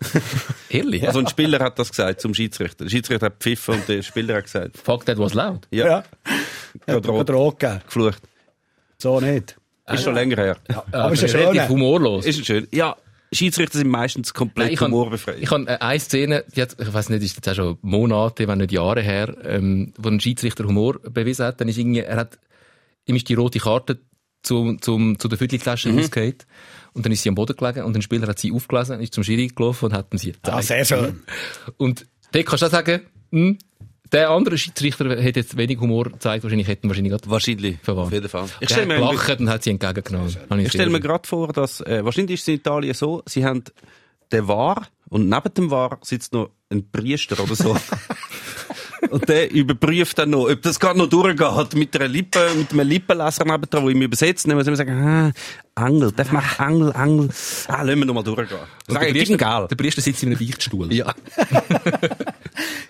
[0.69, 1.05] Ehrlich?
[1.07, 2.85] Also ein Spieler hat das gesagt zum Schiedsrichter.
[2.85, 5.67] Der Schiedsrichter hat pfiffen und der Spieler hat gesagt, Fuck, that was loud.
[5.69, 6.03] ja, Ja.
[6.87, 7.81] Ja, gegeben.
[7.85, 8.21] geflucht.
[8.97, 9.57] So nicht.
[9.91, 10.57] Ist schon länger her.
[10.91, 11.69] Aber ist ja relativ schön.
[11.69, 12.25] humorlos.
[12.25, 12.67] Ist schön.
[12.71, 12.95] Ja,
[13.33, 15.37] Schiedsrichter sind meistens komplett Nein, ich habe humorbefreit.
[15.39, 18.47] ich hab, äh, eine Szene, die hat, ich weiß nicht, ist jetzt auch schon Monate,
[18.47, 21.59] wenn nicht Jahre her, ähm, wo ein Schiedsrichter Humor bewiesen hat.
[21.61, 22.37] Dann ist irgendwie, er hat,
[23.05, 23.99] ihm ist die rote Karte
[24.43, 25.99] zum, zum, zu der Viertelflasche Mhm.
[25.99, 26.35] rausgefallen.
[26.93, 29.23] Und dann ist sie am Boden gelegen und ein Spieler hat sie aufgelesen, ist zum
[29.23, 30.63] Schiri gelaufen und hat ihm sie Ah, gezeigt.
[30.67, 31.23] sehr schön.
[31.77, 33.01] Und dort kannst du auch sagen,
[33.31, 33.57] hm,
[34.11, 37.77] der andere Schiedsrichter hätte jetzt wenig Humor gezeigt, wahrscheinlich hätten wahrscheinlich gerade Wahrscheinlich.
[37.81, 38.07] verwandt.
[38.07, 38.45] Auf jeden Fall.
[38.59, 40.35] Ich Der stelle hat mir, gelacht und hat sie entgegengenommen.
[40.49, 43.45] Habe ich stell mir gerade vor, dass, äh, wahrscheinlich ist es in Italien so, sie
[43.45, 43.63] haben
[44.31, 47.75] den War und neben dem War sitzt noch ein Priester oder so.
[49.11, 52.87] und der überprüft dann noch, ob das gerade noch durchgeht mit einer Lippe, mit einem
[52.87, 54.47] Lippenleser neben dran, wo ihm übersetzt.
[54.47, 55.31] Dann muss ich immer sagen, ah,
[55.75, 57.29] Angel, darf man Angel, Angel.
[57.67, 58.57] Ah, lassen wir noch mal durchgehen.
[58.87, 59.71] Und Sag, der, Priester, Geld.
[59.71, 60.93] der Priester sitzt in einem Beichtstuhl.
[60.93, 61.13] Ja.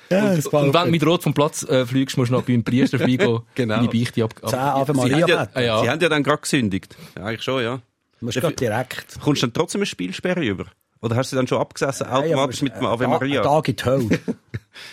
[0.09, 2.63] Ja, das Und wenn du mit Rot vom Platz äh, fliegst, musst du noch beim
[2.63, 3.75] Priester vorbeigehen, Genau.
[3.75, 4.33] deine Beichte ab...
[4.45, 5.47] Zehn ab Ave Sie Maria ja.
[5.53, 5.81] Ah, ja.
[5.81, 6.97] sie haben ja dann gerade gesündigt.
[7.15, 7.77] Ja, eigentlich schon, ja.
[8.19, 9.19] Du musst gerade direkt.
[9.21, 10.65] Kommst du dann trotzdem eine Spielsperre über?
[11.01, 13.41] Oder hast du dann schon abgesessen, automatisch mit dem Ave Maria?
[13.41, 14.19] Tag in die Hölle.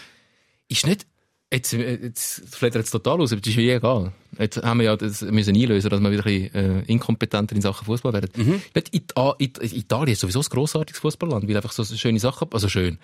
[0.68, 1.06] Ist nicht...
[1.50, 4.12] Jetzt, äh, jetzt flattert es total aus, aber das ist wie egal.
[4.38, 7.62] Jetzt haben wir ja das müssen einlösen, dass wir wieder ein bisschen äh, inkompetenter in
[7.62, 8.30] Sachen Fußball werden.
[8.36, 8.62] Mhm.
[8.74, 12.68] Nicht Ita It Italien ist sowieso ein grossartiges Fußballland, weil einfach so schöne Sachen, also
[12.68, 12.98] schön.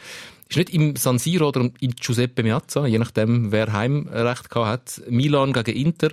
[0.48, 5.10] Ist nicht im San Siro oder im Giuseppe Meazza, je nachdem, wer Heimrecht gehabt hat,
[5.10, 6.10] Milan gegen Inter,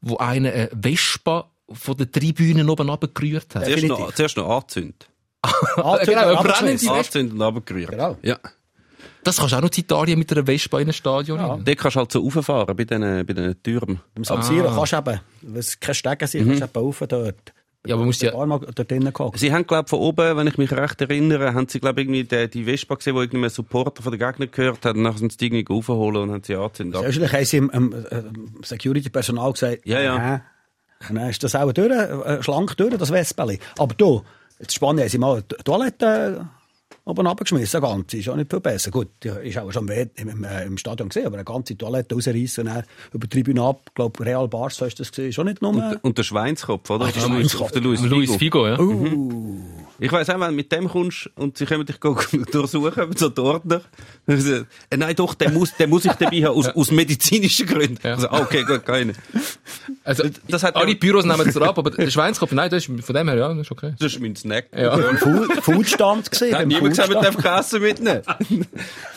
[0.00, 3.66] wo einer eine Vespa von den Tribünen oben runtergerührt hat.
[3.66, 5.10] Zuerst noch, zuerst noch anzündet.
[5.42, 6.96] genau, eine brennende Vespa.
[6.96, 7.90] Anzündet und runtergerührt.
[7.90, 8.16] Genau.
[8.22, 8.38] Ja.
[9.24, 11.38] Das kannst du auch noch in Italien mit einer Vespa in ein Stadion.
[11.38, 11.56] Ja.
[11.56, 14.00] Dort kannst du halt so rauffahren, bei diesen, bei diesen Türmen.
[14.14, 17.02] Im San Siro kannst du eben, wenn es keine Stege sind, kannst du eben rauf
[17.08, 17.52] dort.
[17.86, 19.38] Ja, aber musst Ein ja, Mal dort drinnen geguckt.
[19.38, 22.48] Sie haben, glaube von oben, wenn ich mich recht erinnere, haben sie, glaube irgendwie die,
[22.48, 25.38] die Vespa gesehen, wo irgendein Supporter von den Gegnern gehört hat, und dann sind sie
[25.38, 26.98] die irgendwie raufholen und haben sie angezündet.
[27.00, 30.36] Selbstverständlich haben sie im, im, im Security-Personal gesagt, Ja, ja.
[30.36, 30.40] Äh,
[31.10, 33.58] und dann ist das auch durch, äh, schlank durch, das Westbelli.
[33.76, 34.22] Aber du,
[34.58, 35.62] jetzt spannend, haben sie mal die
[37.06, 38.90] Oben runtergeschmissen, eine ganze, ist auch nicht viel besser.
[38.90, 42.66] Gut, ist auch schon im, im, äh, im Stadion gesehen, aber eine ganze Toilette rausreißen
[42.66, 45.44] und dann über die Tribüne ab, ich glaube, Real Barca ist das gesehen, ist auch
[45.44, 45.72] nicht nur...
[45.74, 47.00] Und, und der Schweinskopf, oder?
[47.00, 47.60] der Auf der Luis- Schweinskopf.
[47.66, 48.66] Auf der Luis Luis Figo.
[48.66, 48.78] Ja.
[48.80, 49.60] uh,
[49.98, 51.96] Ich weiss auch, wenn du mit dem kommst und sie kommen dich
[52.52, 53.82] durchsuchen, so die Ordner.
[54.26, 54.64] Äh,
[54.96, 57.98] nein, doch, der muss, der muss ich dabei haben, aus, aus medizinischen Gründen.
[58.02, 58.14] Ja.
[58.14, 59.12] Also, ah, okay, gut, keine.
[60.04, 63.04] Also, Das hat alle ja- Büros nehmen das ab, aber der Schweinskopf, nein, das ist
[63.04, 63.92] von dem her, ja, das ist okay.
[63.98, 64.68] Das ist mein Snack.
[64.74, 64.96] Ja.
[65.16, 67.44] Food, Foodstand gesehen, hat niemand man Foodstand.
[67.44, 68.22] darf Essen mitnehmen.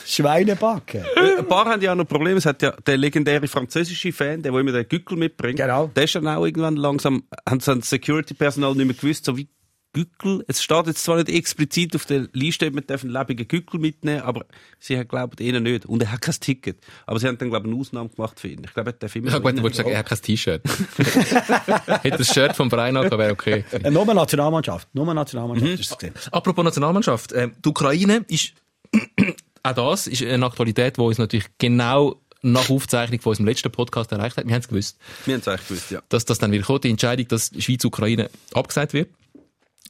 [0.06, 1.04] Schweinebacken.
[1.38, 2.38] Ein paar haben ja auch noch Probleme.
[2.38, 5.58] Es hat ja der legendäre französische Fan, der, der immer den Gückel mitbringt.
[5.58, 5.90] Genau.
[5.94, 9.48] Der ist dann auch irgendwann langsam, haben sie das Security-Personal nicht mehr gewusst, so wie
[9.92, 10.44] Gückel.
[10.46, 14.22] Es steht jetzt zwar nicht explizit auf der Liste, man darf einen lebenden Gückel mitnehmen,
[14.22, 14.44] aber
[14.78, 15.86] sie haben glaubt ihnen nicht.
[15.86, 16.78] Und er hat kein Ticket.
[17.06, 18.62] Aber sie haben dann, glaube ich, eine Ausnahme gemacht für ihn.
[18.64, 20.62] Ich glaube, er darf immer Ja, gut, du wolltest sagen, er hat kein T-Shirt.
[22.02, 23.64] Hätte das Shirt vom Verein angehabt, wäre okay.
[23.72, 24.88] Äh, Nur Nationalmannschaft.
[24.94, 26.14] Nur Nationalmannschaft ist es gesehen.
[26.30, 28.52] Apropos Nationalmannschaft, äh, die Ukraine ist,
[29.62, 34.12] auch das ist eine Aktualität, die uns natürlich genau nach Aufzeichnung von unserem letzten Podcast
[34.12, 34.46] erreicht hat.
[34.46, 36.02] Wir haben es gewusst, Wir haben es eigentlich gewusst, ja.
[36.08, 39.10] dass das dann wieder kommt, die Entscheidung, dass Schweiz-Ukraine abgesagt wird,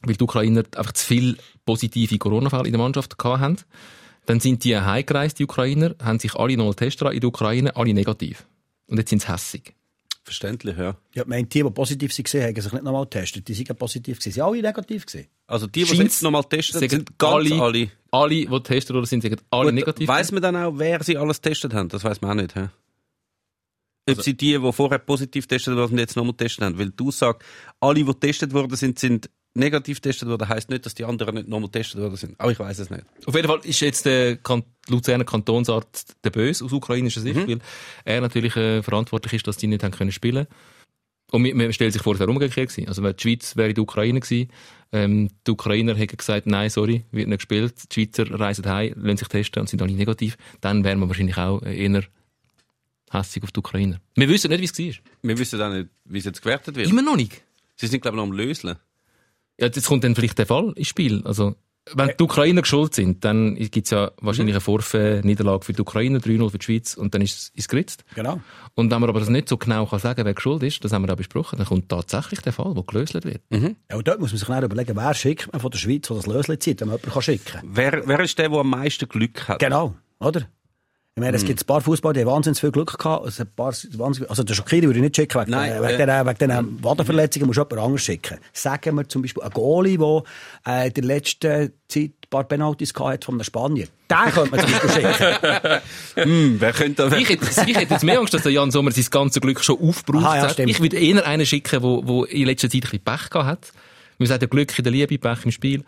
[0.03, 3.57] weil die Ukrainer einfach zu viel positive Corona-Fälle in der Mannschaft gehabt haben.
[4.25, 7.93] Dann sind die heimgereist, die Ukrainer, haben sich alle nochmal testen in der Ukraine, alle
[7.93, 8.45] negativ.
[8.87, 9.73] Und jetzt sind sie hässig.
[10.23, 10.95] Verständlich, ja.
[11.15, 13.47] Ja, ich meine, die, die positiv waren, haben sich nicht nochmal getestet.
[13.47, 14.31] Die sind positiv gewesen.
[14.33, 15.27] Sie waren alle negativ gewesen.
[15.47, 17.89] Also die, die jetzt nochmal testen, sagen sind ganz alle.
[18.11, 20.07] Alle, die getestet worden sind, sagen alle negativ.
[20.07, 21.89] Weiß man dann auch, wer sie alles getestet haben?
[21.89, 22.53] Das weiß man auch nicht.
[22.55, 22.69] Hä?
[24.07, 26.77] Ob Also- sie die, die vorher positiv getestet wurden, jetzt nochmal testet haben.
[26.77, 27.41] Weil du sagst,
[27.79, 31.47] alle, die getestet worden sind, sind negativ getestet worden, heisst nicht, dass die anderen nicht
[31.47, 32.39] nochmal getestet worden sind.
[32.39, 33.03] Aber ich weiß es nicht.
[33.25, 37.59] Auf jeden Fall ist jetzt der kan Luzerner Kantonsarzt der Böse aus ukrainischer Sicht, weil
[38.05, 40.47] er natürlich äh, verantwortlich ist, dass die nicht haben können spielen.
[41.31, 42.87] Und man, stellt sich vor, es wäre umgekehrt gewesen.
[42.87, 44.49] Also wenn die Schweiz wäre in der Ukraine gewesen,
[44.91, 47.75] ähm, die Ukrainer hätten gesagt, nein, sorry, wird nicht gespielt.
[47.91, 50.37] Die Schweizer reisen heim, lassen sich testen und sind alle negativ.
[50.61, 52.03] Dann wären wir wahrscheinlich auch eher
[53.11, 53.99] hässig auf die Ukrainer.
[54.15, 55.03] Wir wissen nicht, wie es war.
[55.21, 56.89] Wir wissen auch nicht, wie es jetzt gewertet wird.
[56.89, 57.43] Immer noch nicht.
[57.75, 58.77] Sie sind, glaube ich, noch am Löseln.
[59.59, 61.21] Ja, jetzt kommt dann vielleicht der Fall ins Spiel.
[61.25, 61.55] Also,
[61.93, 66.51] wenn die Ukrainer schuld sind, dann gibt's ja wahrscheinlich eine Vorfe-Niederlage für die Ukrainer, 3-0
[66.51, 68.05] für die Schweiz und dann ist es geritzt.
[68.13, 68.39] Genau.
[68.75, 71.05] Und wenn man aber das nicht so genau kann sagen, wer schuld ist, das haben
[71.05, 73.41] wir auch besprochen, dann kommt tatsächlich der Fall, wo gelöst wird.
[73.49, 76.17] Ja, und dort muss man sich dann überlegen, wer schickt man von der Schweiz, der
[76.17, 77.69] das Lösli zieht, wenn man jemanden kann schicken kann.
[77.71, 79.59] Wer, wer ist der, der am meisten Glück hat?
[79.59, 80.47] Genau, oder?
[81.19, 83.27] Ich meine, es gibt ein paar Fußballer, die haben wahnsinnig viel Glück gehabt.
[83.27, 86.05] Es ein paar, wahnsinnig, also, der Schokiri würde ich nicht schicken, wegen, Nein, wegen, äh,
[86.05, 88.37] den, wegen den Wadenverletzungen muss jemand anderes schicken.
[88.53, 90.23] Sagen wir zum Beispiel einen Goalie, der
[90.65, 93.87] äh, in der letzten Zeit ein paar Penalties gehabt hat von einem Spanier.
[94.09, 95.81] Den könnte man zum Beispiel schicken.
[96.29, 98.91] Hm, wer könnte da Ich hätte, ich hätte jetzt mehr Angst, dass der Jan Sommer
[98.91, 100.59] sein ganzes Glück schon aufgebraucht Aha, ja, hat.
[100.59, 103.73] Ich würde eher einen schicken, der, der in letzter Zeit ein bisschen Pech gehabt hat.
[104.19, 105.83] Man sagt ja Glück in der Liebe, Pech im Spiel.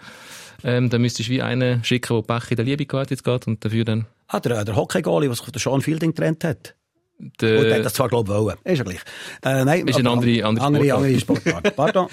[0.64, 3.48] Ähm, dann müsstest du wie einen schicken, der Pech in der Liebe gehabt jetzt geht
[3.48, 6.76] und dafür dann Ah, der, der Hockey-Goalie, der sich von der Sean Fielding getrennt hat.
[7.20, 8.58] Und der der, hat das zwar, glaube ich, wollen.
[8.64, 9.02] Ist ja gleich.
[9.44, 10.98] Äh, nein, Ist eine andere- andere andere, Sportart.
[11.04, 11.76] andere Sportart.
[11.76, 12.08] Pardon.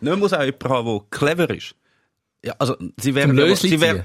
[0.00, 1.74] Man muss auch jemanden haben, der clever ist.
[2.42, 4.02] Ja, also, sie Lösli sie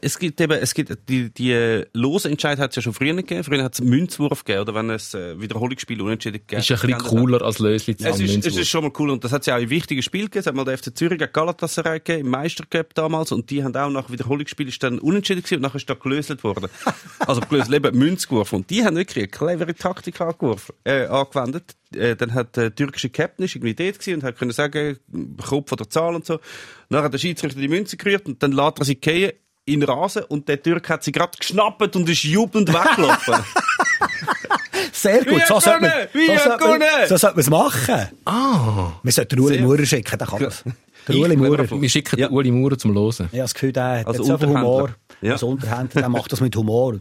[0.00, 3.44] es gibt eben, es gibt, die, die Losentscheid hat es ja schon früher nicht gegeben.
[3.44, 6.98] Früher hat es Münzwurf gegeben, oder wenn es äh, Wiederholungsspiel unentschieden gegeben ist ein bisschen
[6.98, 9.60] cooler als Lösli Es ist, es ist schon mal cool und das hat ja auch
[9.60, 10.40] in wichtigen Spielen gegeben.
[10.40, 13.76] Es hat mal der FC Zürich gegen Galatasaray gegeben, im Meistercup damals und die haben
[13.76, 16.70] auch nach Wiederholungsspiel ist dann unentschieden gewesen und nachher ist da gelöst worden.
[17.18, 21.76] also gelöst, eben Münz geworfen und die haben wirklich eine clevere Taktik angeworfen, äh, angewendet.
[21.96, 24.98] Äh, dann hat der türkische Captain ist irgendwie dort gewesen und hat können sagen,
[25.46, 26.40] Kopf oder Zahl und so.
[26.88, 29.32] Nachher hat der Schiedsrichter die Münze gerührt und dann lässt er sie fallen
[29.66, 33.34] in den Rasen und der Türk hat sie gerade geschnappt und ist jubelnd weggelaufen.
[34.92, 35.42] Sehr gut.
[35.46, 37.08] So sollte man, so sollte man, können!
[37.08, 38.08] so sollte man es machen.
[38.24, 38.92] Ah!
[39.02, 40.64] Wir sollten Uli Maurer schicken, der kann das.
[41.08, 41.68] Der Uli Maurer.
[41.70, 42.30] Wir schicken Ja.
[42.30, 43.26] Uli Maurer zum Losen.
[43.26, 44.94] Habe das Gefühl, der hat Als so viel Humor.
[45.20, 45.32] Ja.
[45.32, 47.00] Als Unterhändler, der macht das mit Humor.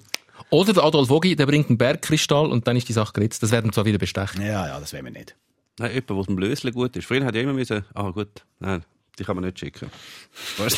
[0.54, 3.42] Oder der Adolf Vogi, der bringt einen Bergkristall und dann ist die Sache geritzt.
[3.42, 4.40] Das werden zwar wieder bestechen.
[4.40, 5.36] Ja, ja, das wollen wir nicht.
[5.80, 7.08] Nein, jemand, der dem Blösle gut ist.
[7.08, 8.86] Früher hat ja immer müssen, ah gut, nein,
[9.18, 9.90] die kann man nicht schicken.
[10.58, 10.78] Weißt,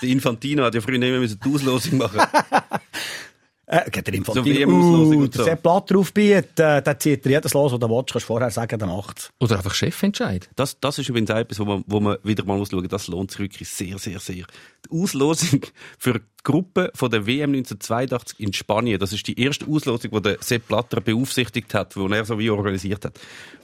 [0.00, 2.20] der Infantino hat ja früher immer müssen die Auslosung machen.
[3.72, 5.44] Äh, geht der Infantino, So WM-Auslosung uh, und der so.
[5.44, 8.50] Sepp Blatt drauf bietet, äh, der zieht dir jedes los, was du willst, kannst vorher
[8.50, 9.30] sagen, der macht's.
[9.38, 10.50] Oder einfach Chefentscheid.
[10.56, 13.06] Das, das ist übrigens auch etwas, wo man, wo man wieder mal muss schauen, das
[13.06, 14.44] lohnt sich wirklich sehr, sehr, sehr.
[14.86, 15.60] Die Auslosung
[15.98, 20.20] für die Gruppe von der WM 1982 in Spanien, das ist die erste Auslosung, die
[20.20, 23.20] der Sepp Blatter beaufsichtigt hat, die er so wie organisiert hat.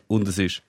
[0.06, 0.62] Und es ist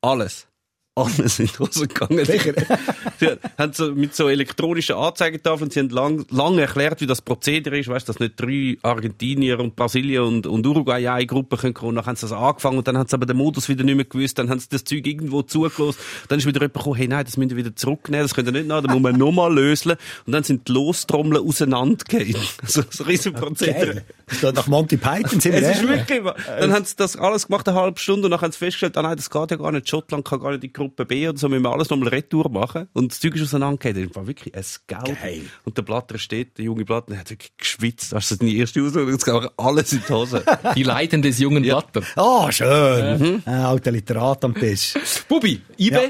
[0.00, 0.46] alles,
[0.94, 2.24] alles in die Hose gegangen.
[2.24, 2.52] Sicher.
[3.18, 3.28] Sie
[3.58, 7.88] haben so mit so elektronischen Anzeigetafeln, sie haben lang, lange erklärt, wie das Prozedere ist,
[7.88, 11.96] weißt, dass nicht drei Argentinier und Brasilien und, und Uruguay in eine Gruppe können kommen.
[11.96, 14.06] Dann haben sie das angefangen und dann haben sie aber den Modus wieder nicht mehr
[14.06, 15.98] gewusst, dann haben sie das Zeug irgendwo zugelassen.
[16.28, 18.52] Dann ist wieder jemand gekommen, hey, nein, das müssen wir wieder zurücknehmen, das könnt ihr
[18.52, 19.92] nicht nach, dann muss man nochmal lösen.
[20.26, 22.36] Und dann sind die Lostrommeln auseinandergehen.
[22.66, 23.94] So, so ein riesen Prozedere.
[23.94, 24.04] Geil.
[24.26, 27.48] Das geht nach Monty Python, sind wir Es ist wirklich, dann haben sie das alles
[27.48, 29.72] gemacht, eine halbe Stunde, und dann haben sie festgestellt, ah nein, das geht ja gar
[29.72, 32.88] nicht, Schottland kann gar nicht Gruppe B oder so, müssen wir alles nochmal Retour machen.
[32.94, 34.08] Und das Zeug ist auseinandergegangen.
[34.08, 35.12] Das war wirklich ein Scout.
[35.20, 35.42] Geil.
[35.64, 38.12] Und der Blatter steht, der junge Blatter, der hat wirklich geschwitzt.
[38.12, 40.42] Das ist seine erste Auslösung, jetzt geht alles in die Hose.
[40.74, 41.80] Die Leiden des jungen Ja.
[41.80, 42.02] Blatter.
[42.16, 43.42] Ah, schön.
[43.44, 44.94] Ein alter Literat am Tisch.
[45.28, 45.92] Bubi, IB?
[45.94, 46.00] Ja.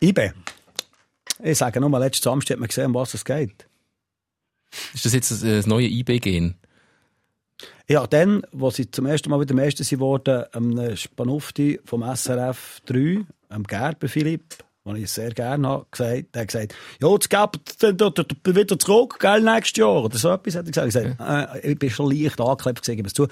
[0.00, 0.32] IB.
[1.44, 3.66] Ich sage nur mal, letzten Samstag hat man gesehen, um was es geht.
[4.94, 6.54] Ist das jetzt das, äh, das neue IB-Gen?
[7.88, 12.80] Ja, dann, wo sie zum ersten Mal wieder Meister sie wurden, am Spanufti vom SRF
[12.86, 17.82] 3, am Gerber Philipp, den ich sehr gerne habe, gesagt, der hat gesagt, ja, jetzt
[17.82, 20.04] dann dort wieder zurück, gell, nächstes Jahr.
[20.04, 20.88] Oder so etwas hat er gesagt.
[20.88, 23.28] Ich, gesagt, äh, ich bin schon leicht angeklebt, ich gebe es zu.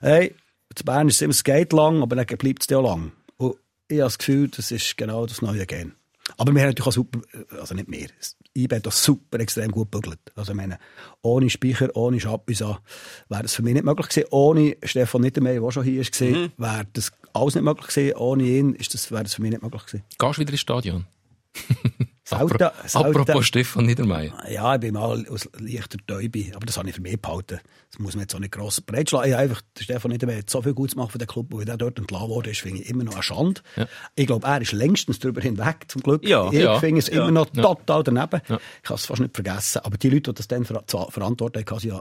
[0.00, 0.34] Hey,
[0.74, 3.12] zu Bern ist es immer, es geht lang, aber dann bleibt es ja lang.
[3.38, 3.56] Und
[3.88, 5.94] ich habe das Gefühl, das ist genau das neue Gen.
[6.36, 7.20] Aber wir haben natürlich auch super,
[7.58, 8.08] also nicht mehr,
[8.56, 10.18] IB hat das super extrem gut bügelt.
[10.34, 10.78] Also ich meine,
[11.22, 12.80] ohne Speicher, ohne Schappisa
[13.28, 14.28] wäre das für mich nicht möglich gewesen.
[14.30, 16.50] Ohne Stefan Niedermeyer, der schon hier ist, Mhm.
[16.56, 18.16] wäre das alles nicht möglich gewesen.
[18.16, 20.04] Ohne ihn ist das, wäre das für mich nicht möglich gewesen.
[20.18, 21.06] Gehst du wieder ins Stadion?
[22.30, 23.20] Selten, Apro- selten.
[23.20, 24.32] Apropos Stefan Niedermeyer.
[24.50, 27.60] Ja, ich bin mal aus leichter Täube, aber das habe ich für mich behalten.
[27.90, 29.32] Das muss man jetzt auch nicht gross breitschlagen.
[29.32, 31.98] Habe einfach, Stefan Niedermeyer hat so viel Gutes gemacht für den Club, wo er dort
[31.98, 33.60] entlassen wurde, ist, finde ich immer noch eine Schande.
[33.76, 33.88] Ja.
[34.14, 36.26] Ich glaube, er ist längstens darüber hinweg, zum Glück.
[36.26, 37.62] Ja, ich ja, finde es ja, immer noch ja.
[37.62, 38.40] total daneben.
[38.48, 38.56] Ja.
[38.76, 39.82] Ich kann es fast nicht vergessen.
[39.84, 42.00] Aber die Leute, die das dann ver verantwortet haben, ja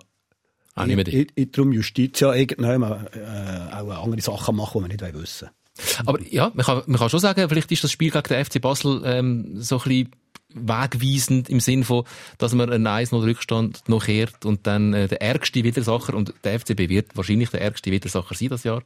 [0.76, 0.96] Ah, nicht
[1.36, 5.59] mehr darum Justitia irgendwann äh, auch andere Sachen machen, die wir nicht wissen wollen.
[6.06, 8.62] Aber ja, man kann, man kann schon sagen, vielleicht ist das Spiel gegen den FC
[8.62, 10.12] Basel ähm, so ein bisschen
[10.54, 12.06] wegweisend im Sinn von,
[12.40, 16.60] dass man einen 1-0 Rückstand noch kehrt und dann äh, der ärgste Widersacher, und der
[16.60, 18.82] FCB wird wahrscheinlich der ärgste Widersacher sein das Jahr,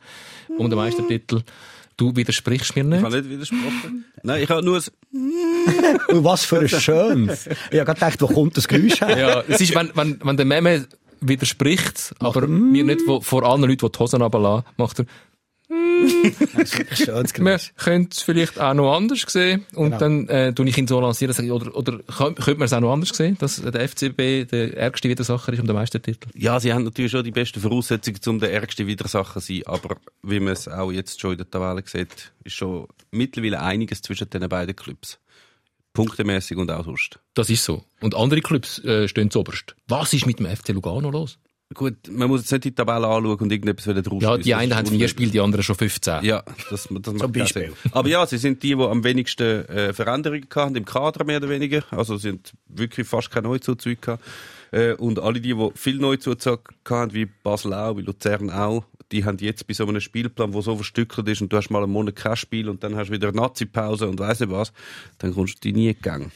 [0.57, 1.41] um den Meistertitel.
[1.95, 3.03] Du widersprichst mir Ich nicht.
[3.03, 4.05] habe nicht widersprochen.
[4.23, 4.81] Nein, ich habe nur,
[6.09, 7.47] Und was für ein schönes.
[7.47, 9.17] Ich habe gerade gedacht, wo kommt das Geräusch her?
[9.17, 10.87] Ja, es ist, wenn, wenn, wenn der Meme
[11.21, 15.05] widerspricht, aber mir nicht wo, vor allen Leuten, die die Hosen runterlassen, macht er
[16.95, 17.73] Schönes Man Geräusch.
[17.77, 19.65] könnte es vielleicht auch noch anders sehen.
[19.75, 19.97] Und Genau.
[19.99, 21.33] dann äh, tue ich ihn so lancieren.
[21.33, 24.77] sage ich, Oder, oder könnte man es auch noch anders sehen, dass der FCB der
[24.77, 26.29] ärgste Widersacher ist um den Meistertitel?
[26.35, 29.63] Ja, sie haben natürlich schon die besten Voraussetzungen, um der ärgste Widersacher zu sein.
[29.65, 34.01] Aber wie man es auch jetzt schon in der Tabelle sieht, ist schon mittlerweile einiges
[34.01, 35.19] zwischen den beiden Clubs.
[35.93, 37.19] Punktemäßig und auch sonst.
[37.35, 37.83] Das ist so.
[38.01, 39.75] Und andere Clubs äh, stehen zuoberst.
[39.87, 41.37] Was ist mit dem FC Lugano los?
[41.73, 44.75] Gut, man muss jetzt nicht die Tabelle anschauen und irgendetwas wieder draus Ja, die einen
[44.75, 45.07] haben vier.
[45.07, 46.23] Spiele, die anderen schon 15.
[46.23, 47.67] Ja, das, das macht Beispiel.
[47.67, 47.91] Sinn.
[47.91, 51.49] Aber ja, sie sind die, die am wenigsten äh, Veränderungen hatten im Kader, mehr oder
[51.49, 51.83] weniger.
[51.91, 54.23] Also sind wirklich fast keine Neuzuzüge gehabt.
[54.71, 59.25] Äh, und alle die, die viel Neuzuzüge hatten, wie Basel auch, wie Luzern auch, die
[59.25, 61.91] haben jetzt bei so einem Spielplan, der so verstückelt ist und du hast mal einen
[61.91, 64.73] Monat kein Spiel und dann hast du wieder eine Nazi-Pause und weiss nicht was,
[65.19, 66.31] dann kommst du die nie gegangen.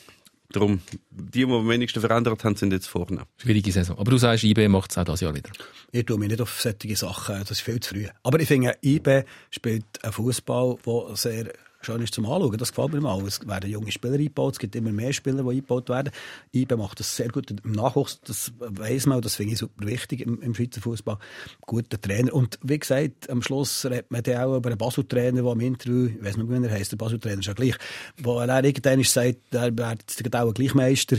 [0.49, 3.23] Darum, die, die am wenigsten verändert haben, sind jetzt vorne.
[3.37, 3.97] Schwierige Saison.
[3.97, 5.49] Aber du sagst, IB macht es auch dieses Jahr wieder.
[5.91, 8.07] Ich tue mich nicht auf solche Sachen, das ist viel zu früh.
[8.23, 12.57] Aber ich finde, IB spielt einen Fußball, der sehr schön ist zum Anschauen.
[12.57, 13.21] Das gefällt mir mal.
[13.25, 16.11] Es werden junge Spieler eingebaut, es gibt immer mehr Spieler, die eingebaut werden.
[16.53, 20.21] IB macht das sehr gut im Nachwuchs, das weiss man, das finde ich super wichtig
[20.21, 21.17] im, im Schweizer Fußball.
[21.61, 22.33] Guter Trainer.
[22.33, 26.23] Und wie gesagt, am Schluss redet man auch über einen Basel-Trainer, der im Interview, ich
[26.23, 27.75] weiss nicht, wie er heisst, der Basel-Trainer ist ja gleich,
[28.21, 31.17] wo er irgendwann sagt, er jetzt auch ein Gleichmeister.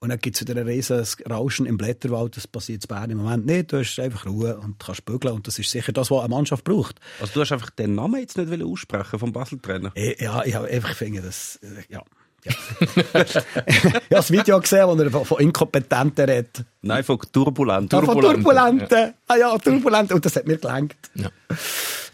[0.00, 2.36] Und dann gibt es wieder ein riesiges Rauschen im Blätterwald.
[2.36, 3.72] Das passiert in Bern im Moment nicht.
[3.72, 5.34] Du hast einfach Ruhe und kannst bügeln.
[5.34, 7.00] Und das ist sicher das, was eine Mannschaft braucht.
[7.20, 9.90] Also du hast einfach den Namen jetzt nicht wollen aussprechen vom Basel-Trainer.
[9.94, 12.02] Ich, ja, ich habe einfach finde, das, äh, ja.
[12.44, 12.52] Ja.
[13.66, 16.64] ich habe das Video gesehen, wo er von, Inkompetenten redet.
[16.82, 17.92] Nein, von Turbulent.
[17.92, 19.14] Ja, von Turbulenten.
[19.26, 20.14] Ah ja, Turbulenten.
[20.14, 20.96] Und das hat mir gelangt.
[21.14, 21.30] Ja.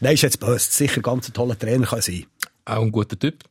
[0.01, 0.71] Nein, ist jetzt böse.
[0.71, 2.25] Sicher ganz ein toller Trainer kann sein.
[2.65, 3.45] Auch ein guter Typ.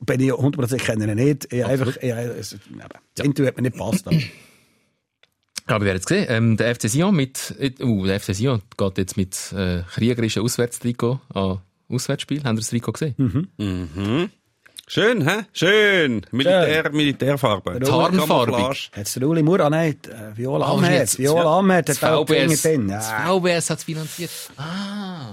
[0.00, 1.52] Bin ich 100% kenne ihn nicht.
[1.52, 2.80] Ich einfach, ich, es, eben,
[3.14, 4.06] das Interview hat mir nicht gepasst.
[4.06, 4.16] aber-
[5.66, 6.26] Aber wir werden jetzt sehen.
[6.28, 11.20] Ähm, der FC Sion mit, uh, der FC Sion geht jetzt mit äh, kriegerischen Auswärtstrikot
[11.34, 11.60] an
[11.90, 12.42] Auswärtsspiel.
[12.44, 14.30] Haben Sie das Trikot gesehen?
[14.90, 15.44] Schön, hä?
[15.52, 16.22] Schön.
[16.30, 17.78] Militär, Militärfarbe.
[17.80, 18.90] Tarnfarbig.
[18.94, 20.06] Hat es der Uli Mura nicht?
[20.06, 21.18] Äh, Viola Ah, Amherd.
[21.18, 22.88] Viola Amherd Das hat auch VBS, drin.
[22.88, 23.26] das Ja.
[23.38, 24.30] VBS hat es finanziert.
[24.56, 25.32] Ah.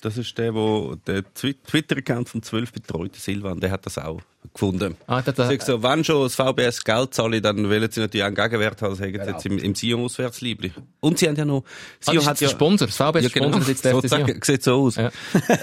[0.00, 4.20] Das ist der, wo der Twi- Twitter-Account von 12 betreute Silvan, der hat das auch
[4.54, 4.96] gefunden.
[5.06, 8.26] Ah, das- Sag so, wenn schon das VBS Geld zahlen, dann wollen sie natürlich auch
[8.28, 8.90] einen Gegenwert haben.
[8.90, 10.72] Das haben sie jetzt im, im Sion auswärtsliebli.
[11.00, 11.64] Und sie haben ja noch,
[12.06, 12.86] Ah, Sion das hat ja, Sponsor.
[12.88, 14.40] Das VBS ja, genau, sponsert jetzt sozusagen, Sion.
[14.42, 14.96] sieht so aus.
[14.96, 15.10] Ja.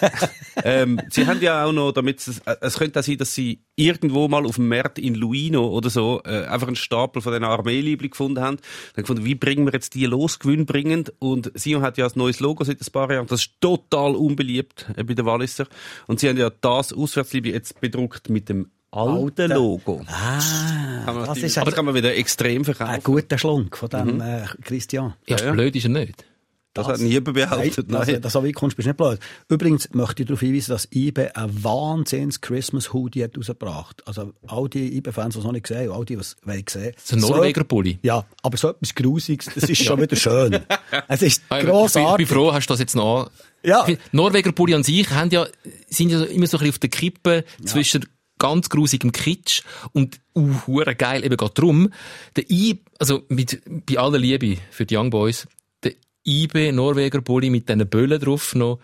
[0.64, 4.28] ähm, sie haben ja auch noch, damit es, es könnte auch sein, dass sie irgendwo
[4.28, 8.10] mal auf dem Markt in Luino oder so äh, einfach einen Stapel von den Armeeliebli
[8.10, 8.58] gefunden haben.
[8.96, 11.14] Dann gefunden, wie bringen wir jetzt die los, gewinnbringend?
[11.20, 13.28] Und Sion hat ja ein neues Logo seit ein paar Jahren.
[13.28, 15.68] Das ist total unbeliebt äh, bei den Walliser.
[16.08, 20.02] Und sie haben ja das Auswärtsliebli jetzt bedruckt mit dem alten Logo.
[20.08, 23.04] Ah, das ist das ein, kann man wieder extrem ein verkaufen.
[23.04, 25.14] guter Schlunk von dem äh, Christian.
[25.28, 25.52] Ja, ja.
[25.52, 26.26] blöd ist er nicht.
[26.74, 27.90] Das, hat niemand behauptet.
[27.90, 28.02] Nein, Nein.
[28.02, 29.20] also, dass du kommst, bist du nicht blöd.
[29.50, 34.04] Übrigens möchte ich darauf hinweisen, dass IBE ein wahnsinns Christmas Hoodie hat rausgebracht.
[34.08, 36.64] Also, all die IBE-Fans, die es noch nicht gesehen haben, all die, die es wollen
[36.70, 36.94] sehen.
[37.04, 37.98] So ein Norweger Pulli.
[38.04, 40.60] Ja, aber so etwas Grusiges, das ist schon wieder schön.
[41.08, 42.28] Es ist Ah, Ich bin, ich grossartig.
[42.28, 43.32] bin froh, hast du das jetzt noch.
[43.64, 43.84] Ja.
[43.88, 45.48] Ich Norweger Pulli an sich haben ja,
[45.90, 48.06] sind ja immer so ein bisschen auf der Kippe zwischen
[48.38, 49.64] ganz grusigem Kitsch
[49.94, 51.90] und uh, geil eben gerade drum.
[52.36, 55.48] Der I, also mit, bei aller Liebe für die Young Boys,
[55.84, 55.94] der
[56.26, 58.80] IB Norweger Pulli mit diesen Böllen drauf noch,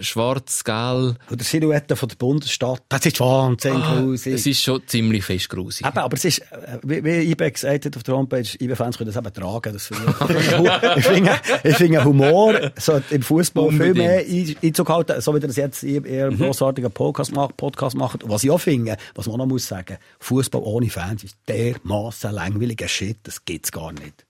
[0.00, 1.16] schwarz, gelb.
[1.26, 4.34] Von der Silhouette von der Bundesstadt, das ist wahnsinnig grusig.
[4.34, 5.86] Es ist schon ziemlich fest grusig.
[5.86, 9.12] Eben, aber es ist, äh, wie, wie IBE gesagt hat auf der Homepage, IBE-Fans können
[9.12, 9.72] das eben tragen.
[9.72, 9.96] Das ich,
[10.96, 15.38] ich, finde, ich finde Humor so im Fußball viel mehr ein- Einzug halten, so wie
[15.38, 18.20] ihr das jetzt in ihrem grossartigen Podcast macht, Podcast macht.
[18.28, 22.32] Was ich auch finde, was man auch noch muss sagen, Fußball ohne Fans ist dermaßen
[22.32, 24.25] langweiliger Shit, das gibt's gar nicht.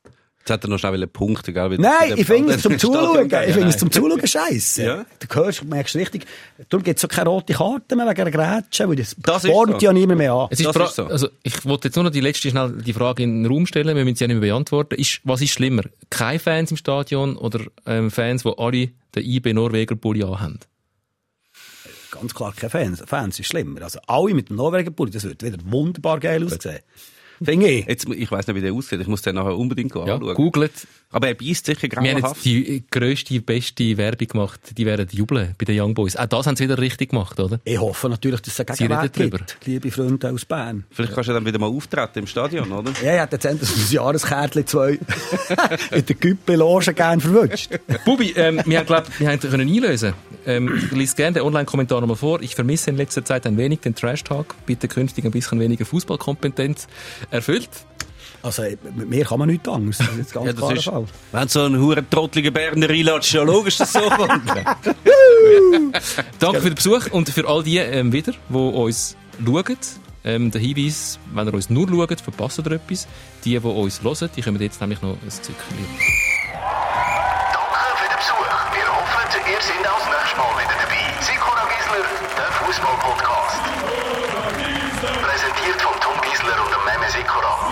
[0.47, 1.73] Jetzt hat er noch schnell Punkte, gell?
[1.73, 3.27] wie Nein, ich finde es zum Zuschauen.
[3.27, 4.85] Ich finde es zum Zuschauen scheiße.
[4.85, 5.07] Ja.
[5.19, 6.25] Du hörst, merkst du richtig.
[6.69, 9.77] Darum gibt es so keine rote Karte mehr wegen einer Grätsche, weil das, Das so.
[9.81, 10.47] ja niemand mehr an.
[10.51, 11.07] Es ist ist so.
[11.07, 13.97] also ich wollte jetzt nur noch die letzte schnell die Frage in den Raum stellen,
[13.97, 14.95] wir müssen sie ja nicht mehr beantworten.
[14.95, 15.83] Ist, was ist schlimmer?
[16.11, 20.61] Keine Fans im Stadion oder ähm, Fans, die alle den IB Norweger Pulli anhaben?
[22.13, 23.03] Ganz klar, keine Fans.
[23.05, 23.83] Fans ist schlimmer.
[23.83, 26.79] Also alle mit dem Norweger Pulli, das wird wieder wunderbar geil aussehen.
[27.43, 27.87] Finde ich.
[27.87, 29.01] Jetzt, ich weiß nicht, wie der aussieht.
[29.01, 30.35] Ich muss den nachher unbedingt Ja, anschauen.
[30.35, 30.73] googelt.
[31.11, 34.61] Aber er beißt sicher Wir haben jetzt die grösste, beste Werbung gemacht.
[34.77, 36.17] Die werden jubeln bei den Young Boys.
[36.17, 37.61] Auch das haben sie wieder richtig gemacht, oder?
[37.65, 39.39] Ich hoffe natürlich, dass es einen Gegenwert drüber.
[39.39, 40.85] gibt, liebe Freunde aus Bern.
[40.91, 42.91] Vielleicht kannst du dann wieder mal auftreten im Stadion, oder?
[43.03, 44.91] Ja, ich hätte jetzt endlich das Jahreskärtchen zwei
[45.93, 47.71] in der Güppe-Loge gerne verwünscht.
[48.05, 50.13] Bubi, ähm, wir haben, glaub, wir haben können einlösen.
[50.45, 52.43] Ähm, lies gerne den Online-Kommentar nochmal vor.
[52.43, 54.55] Ich vermisse in letzter Zeit ein wenig den Trash-Talk.
[54.67, 56.89] Bitte künftig ein bisschen weniger Fußballkompetenz
[57.31, 57.71] erfüllt.
[58.47, 58.63] Also,
[58.95, 59.99] mit mir kann man nichts anderes.
[59.99, 61.05] Das ist jetzt ganz Ja, das ist, Fall.
[61.33, 64.43] wenn so ein hure trottliger Berner reinlatscht, ja logisch, dass so kommt.
[66.39, 69.77] Danke für den Besuch und für all die ähm, wieder, die uns schauen.
[70.25, 73.09] Ähm, der Hinweis, wenn ihr uns nur schaut, verpasst ihr etwas.
[73.45, 75.57] Die, die uns hören, die kommen jetzt nämlich noch ein Zückchen.
[77.53, 78.47] Danke für den Besuch.
[78.75, 81.03] Wir hoffen, ihr seid auch das nächste Mal wieder dabei.
[81.21, 82.07] Sikora Gisler,
[82.39, 83.59] der Fußball-Podcast.
[85.23, 87.66] Präsentiert von Tom Gisler und dem Meme Sikora.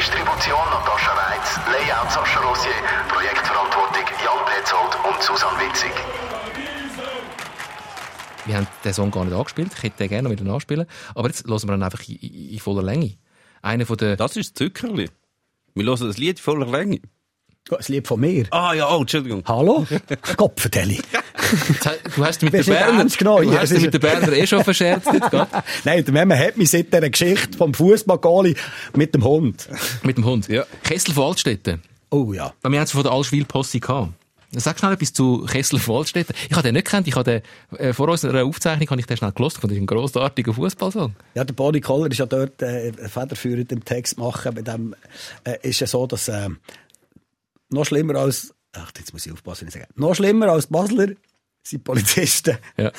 [0.00, 2.72] Distribution Natascha Reitz, Layout Sascha Rossier,
[3.10, 5.92] Projektverantwortung Jan Petzold und Susanne Witzig.
[8.46, 9.72] Wir haben den Song gar nicht angespielt.
[9.76, 10.86] Ich hätte den gerne noch wieder nachspielen.
[11.14, 13.18] Aber jetzt hören wir ihn einfach in, in in voller Länge.
[13.60, 14.16] Einer von den...
[14.16, 15.10] Das ist das Zückerli.
[15.74, 17.02] Wir hören das Lied voller Länge.
[17.66, 18.46] Das Lied von mir.
[18.52, 19.44] Ah ja, oh, Entschuldigung.
[19.46, 19.86] Hallo?
[20.38, 21.02] Kopfvertelli.
[22.16, 23.04] Du hast mit sind Berner...
[23.04, 25.50] genommen Du hast mit der Berner eh schon verscherzt jetzt gerade.
[25.84, 28.54] Nein, der Memme hat mich seit dieser Geschichte vom Fußballgoalie
[28.94, 29.68] mit dem Hund.
[30.02, 30.48] Mit dem Hund.
[30.48, 30.64] Ja.
[30.82, 31.82] Kessel von Altstädten.
[32.10, 32.52] Oh ja.
[32.62, 34.12] Wir haben es von der Allschwil-Posse gehabt.
[34.52, 36.34] Sag schnell etwas zu Kessel von Altstädten.
[36.48, 37.06] Ich habe den nicht gekannt.
[37.06, 39.62] Ich habe den, äh, vor unserer Aufzeichnung habe ich den schnell gelost.
[39.62, 41.14] Das ist ein grossartiger Fußballsong.
[41.34, 44.54] Ja, der Boni Koller ist ja dort äh, federführend im Text machen.
[44.54, 44.96] Bei dem
[45.44, 46.48] äh, ist es so, dass äh,
[47.68, 49.86] noch schlimmer als, ach, jetzt muss ich aufpassen, ich sage.
[49.94, 51.10] Noch schlimmer als Basler
[51.62, 52.56] sind Polizisten.
[52.76, 52.90] Ja.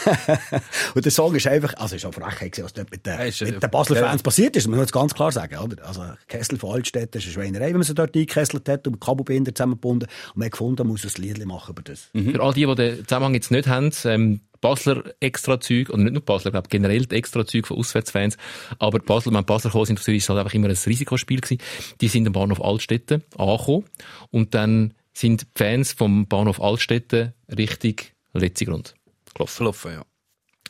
[0.95, 3.63] Und der Song ist einfach, also ist auch Frechheit was dort mit den, Ja, mit
[3.63, 4.07] den Basler ja.
[4.07, 5.85] Fans passiert ist, muss man jetzt ganz klar sagen, oder?
[5.85, 9.01] Also, Kessel von Altstädten ist eine Schweinerei, wenn man sie dort eingekesselt hat und mit
[9.01, 10.07] Kabelbinder zusammengebunden.
[10.29, 12.09] Und man hat gefunden, man muss ein Lied machen über das.
[12.13, 16.21] Für all die, die den Zusammenhang jetzt nicht haben, ähm, Basler Extra-Zeug, oder nicht nur
[16.21, 18.37] Basler, ich glaube generell die Extra-Zeug von Auswärtsfans,
[18.77, 21.41] aber Basler, wenn Basler gekommen sind auf Zürich, ist es halt einfach immer ein Risikospiel
[21.41, 21.61] gewesen.
[21.99, 23.85] Die sind am Bahnhof Altstätten angekommen
[24.29, 27.33] und dann sind die Fans vom Bahnhof Altstätten
[28.33, 28.95] Richtung Letzigrund
[29.33, 29.55] gelaufen.
[29.55, 30.05] Verlaufen, ja.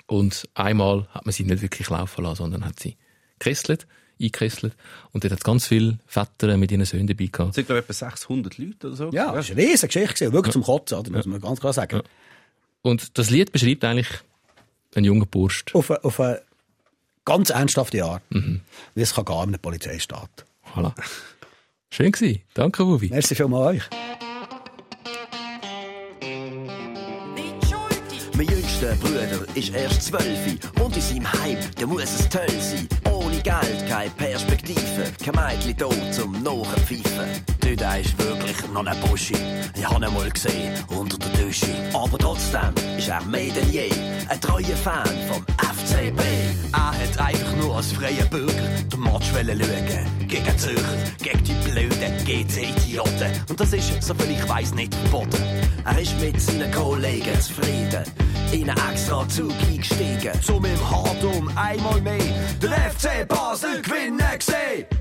[0.08, 2.98] Und einmal hat man sie nicht wirklich laufen lassen, sondern hat sie
[3.40, 3.88] gekesselt,
[4.20, 4.76] eingekesselt.
[5.14, 7.52] Und dort hat ganz viele Väter mit ihren Söhnen dabei gehabt.
[7.52, 9.10] Es sind, glaube ich, etwa 600 Leute oder so.
[9.12, 11.12] Ja, das war eine riesige Geschichte, wirklich zum Kotzen, oder?
[11.12, 12.02] muss man ganz klar sagen.
[12.82, 14.10] Und das Lied beschreibt eigentlich
[14.96, 15.64] einen jungen Bursch.
[15.74, 16.42] Auf, eine, auf eine
[17.26, 20.46] ganz ernsthafte Art, wie es kann gehen in einem Polizeistaat.
[20.76, 20.94] Voilà.
[21.90, 22.42] Schön gewesen.
[22.54, 23.10] Danke, Wubi.
[23.10, 24.31] Merci vielmals euch.
[28.82, 30.24] Jüngster Bruder ist erst zwölf
[30.84, 32.88] und in seinem Heim, da muss es toll sein.
[33.14, 37.46] Ohne Geld, keine Perspektive, kein Mädchen da zum Nachpfeifen.
[37.62, 39.36] Der ist wirklich noch ein Buschi.
[39.76, 41.68] Ich hab ihn mal gesehen, unter der Dusche.
[41.94, 43.92] Aber trotzdem ist er mehr denn je
[44.28, 46.20] ein treuer Fan vom FCB.
[46.74, 50.28] Er hat einfach nur als freier Bürger den Match schauen.
[50.28, 50.84] Gegen Zürcher,
[51.22, 53.32] gegen die blöden GC-Idioten.
[53.48, 55.44] Und das ist, soviel ich weiss, nicht verboten.
[55.86, 58.31] Er ist mit seinen Kollegen zufrieden.
[58.52, 60.42] In einen extra Zug eingestiegen.
[60.42, 62.18] Zum im Hardum einmal mehr
[62.62, 65.01] den FC Basel gewinnen gesehen.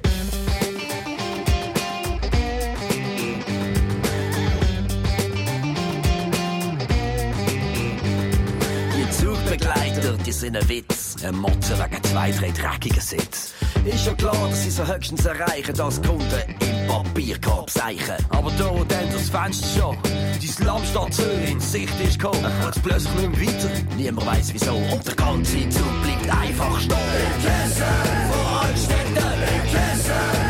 [9.51, 11.17] Die Zugbegleiter, die sind ein Witz.
[11.25, 13.53] Ein Motzen wegen zwei, drei dreckigen Sitz.
[13.85, 18.15] Ist ja klar, dass sie so höchstens erreichen, dass Kunden im Papierkorb seichen.
[18.29, 19.99] Aber da, wo dann das Fenster schon,
[20.41, 23.71] die Zürich in Sicht ist gekommen, wird's plötzlich nicht weiter.
[23.97, 24.77] Niemand weiss wieso.
[24.77, 26.97] Und der ganze Zug bleibt einfach stehen.
[27.43, 27.85] Kesse
[28.31, 29.15] von Altstädten.
[29.15, 30.13] Kesse.
[30.13, 30.50] Kesse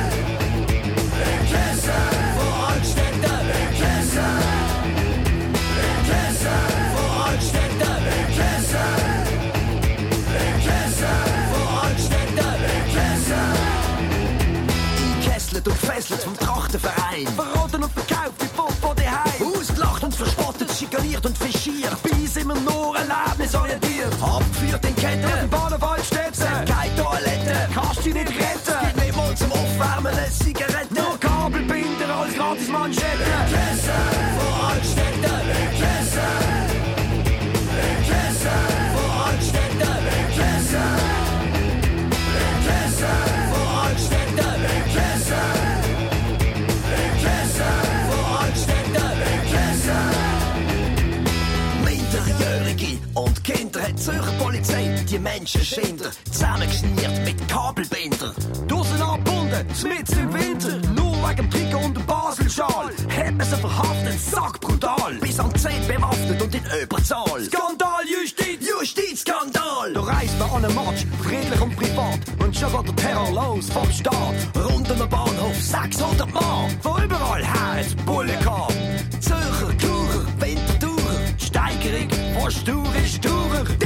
[15.61, 17.27] Eingekesselt und gefesselt vom Trachtenverein.
[17.37, 19.59] Verroten und verkauft wie Popo daheim.
[19.59, 21.97] Ausgelacht und verspottet, schikaniert und fischiert.
[22.03, 24.13] Bei sind wir nur erlebnisorientiert.
[24.23, 25.25] Abgeführt in Ketten.
[25.25, 26.65] Auf dem Bahnhof Altstädten.
[26.67, 27.69] Keine Toilette.
[27.75, 28.87] Kannst dich nicht retten.
[28.87, 30.95] Gibt nicht mal zum Aufwärmen eine Zigarette.
[30.95, 33.60] Nur Kabelbinder als gratis Manschette.
[54.51, 58.35] Polizei die Menschen Schinder zusammengeschnürt mit Kabelbinder.
[58.67, 62.91] Draussen abgebunden, mitten im Winter, nur wegen Trikot und Baselschal.
[63.17, 65.15] Hat man sie verhaftet, sack brutal.
[65.21, 67.45] Bis an 10 bewaffnet und in Überzahl.
[67.45, 68.69] Skandal, Justiz!
[68.69, 69.93] Justizskandal!
[69.95, 72.19] Da reist man an einem Match, friedlich und privat.
[72.41, 74.35] Und schon geht der Terror los vom Staat.
[74.57, 76.71] Rund um den Bahnhof 600 Mann.
[76.81, 78.75] Von überall her hat Bulle gehabt.
[79.21, 81.21] Zürcher, Churer, Winterthurer.
[81.39, 83.80] Steigerung von Stur ist Sturer.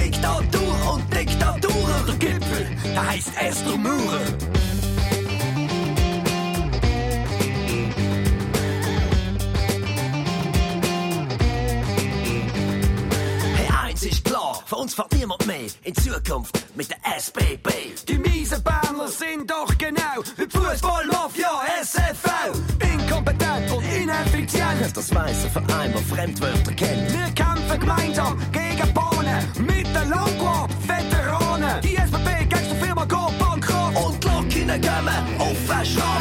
[0.45, 4.21] Diktatur und Diktatur, der Gipfel, da heißt Estomure.
[14.67, 17.69] Von uns fährt niemand mehr in Zukunft mit der SBB.
[18.09, 21.51] Die miesen Berner sind doch genau wie Fußballmafia
[21.83, 22.29] SFV.
[22.81, 24.97] Inkompetent und ineffizient.
[24.97, 27.13] Das weiße Verein, der Fremdwörter kennt.
[27.13, 31.81] Wir kämpfen gemeinsam gegen Bahnen mit den Langquart-Veteranen.
[31.83, 34.05] Die SBB gegen die Firma geht bankrott.
[34.05, 36.15] Und Lokinnen kommen auf den Schrott.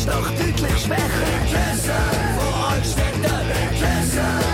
[0.00, 1.00] ist doch deutlich schwächer.
[1.48, 1.92] Klasse,
[2.38, 3.40] von Altstädter,
[3.76, 4.49] Klasse.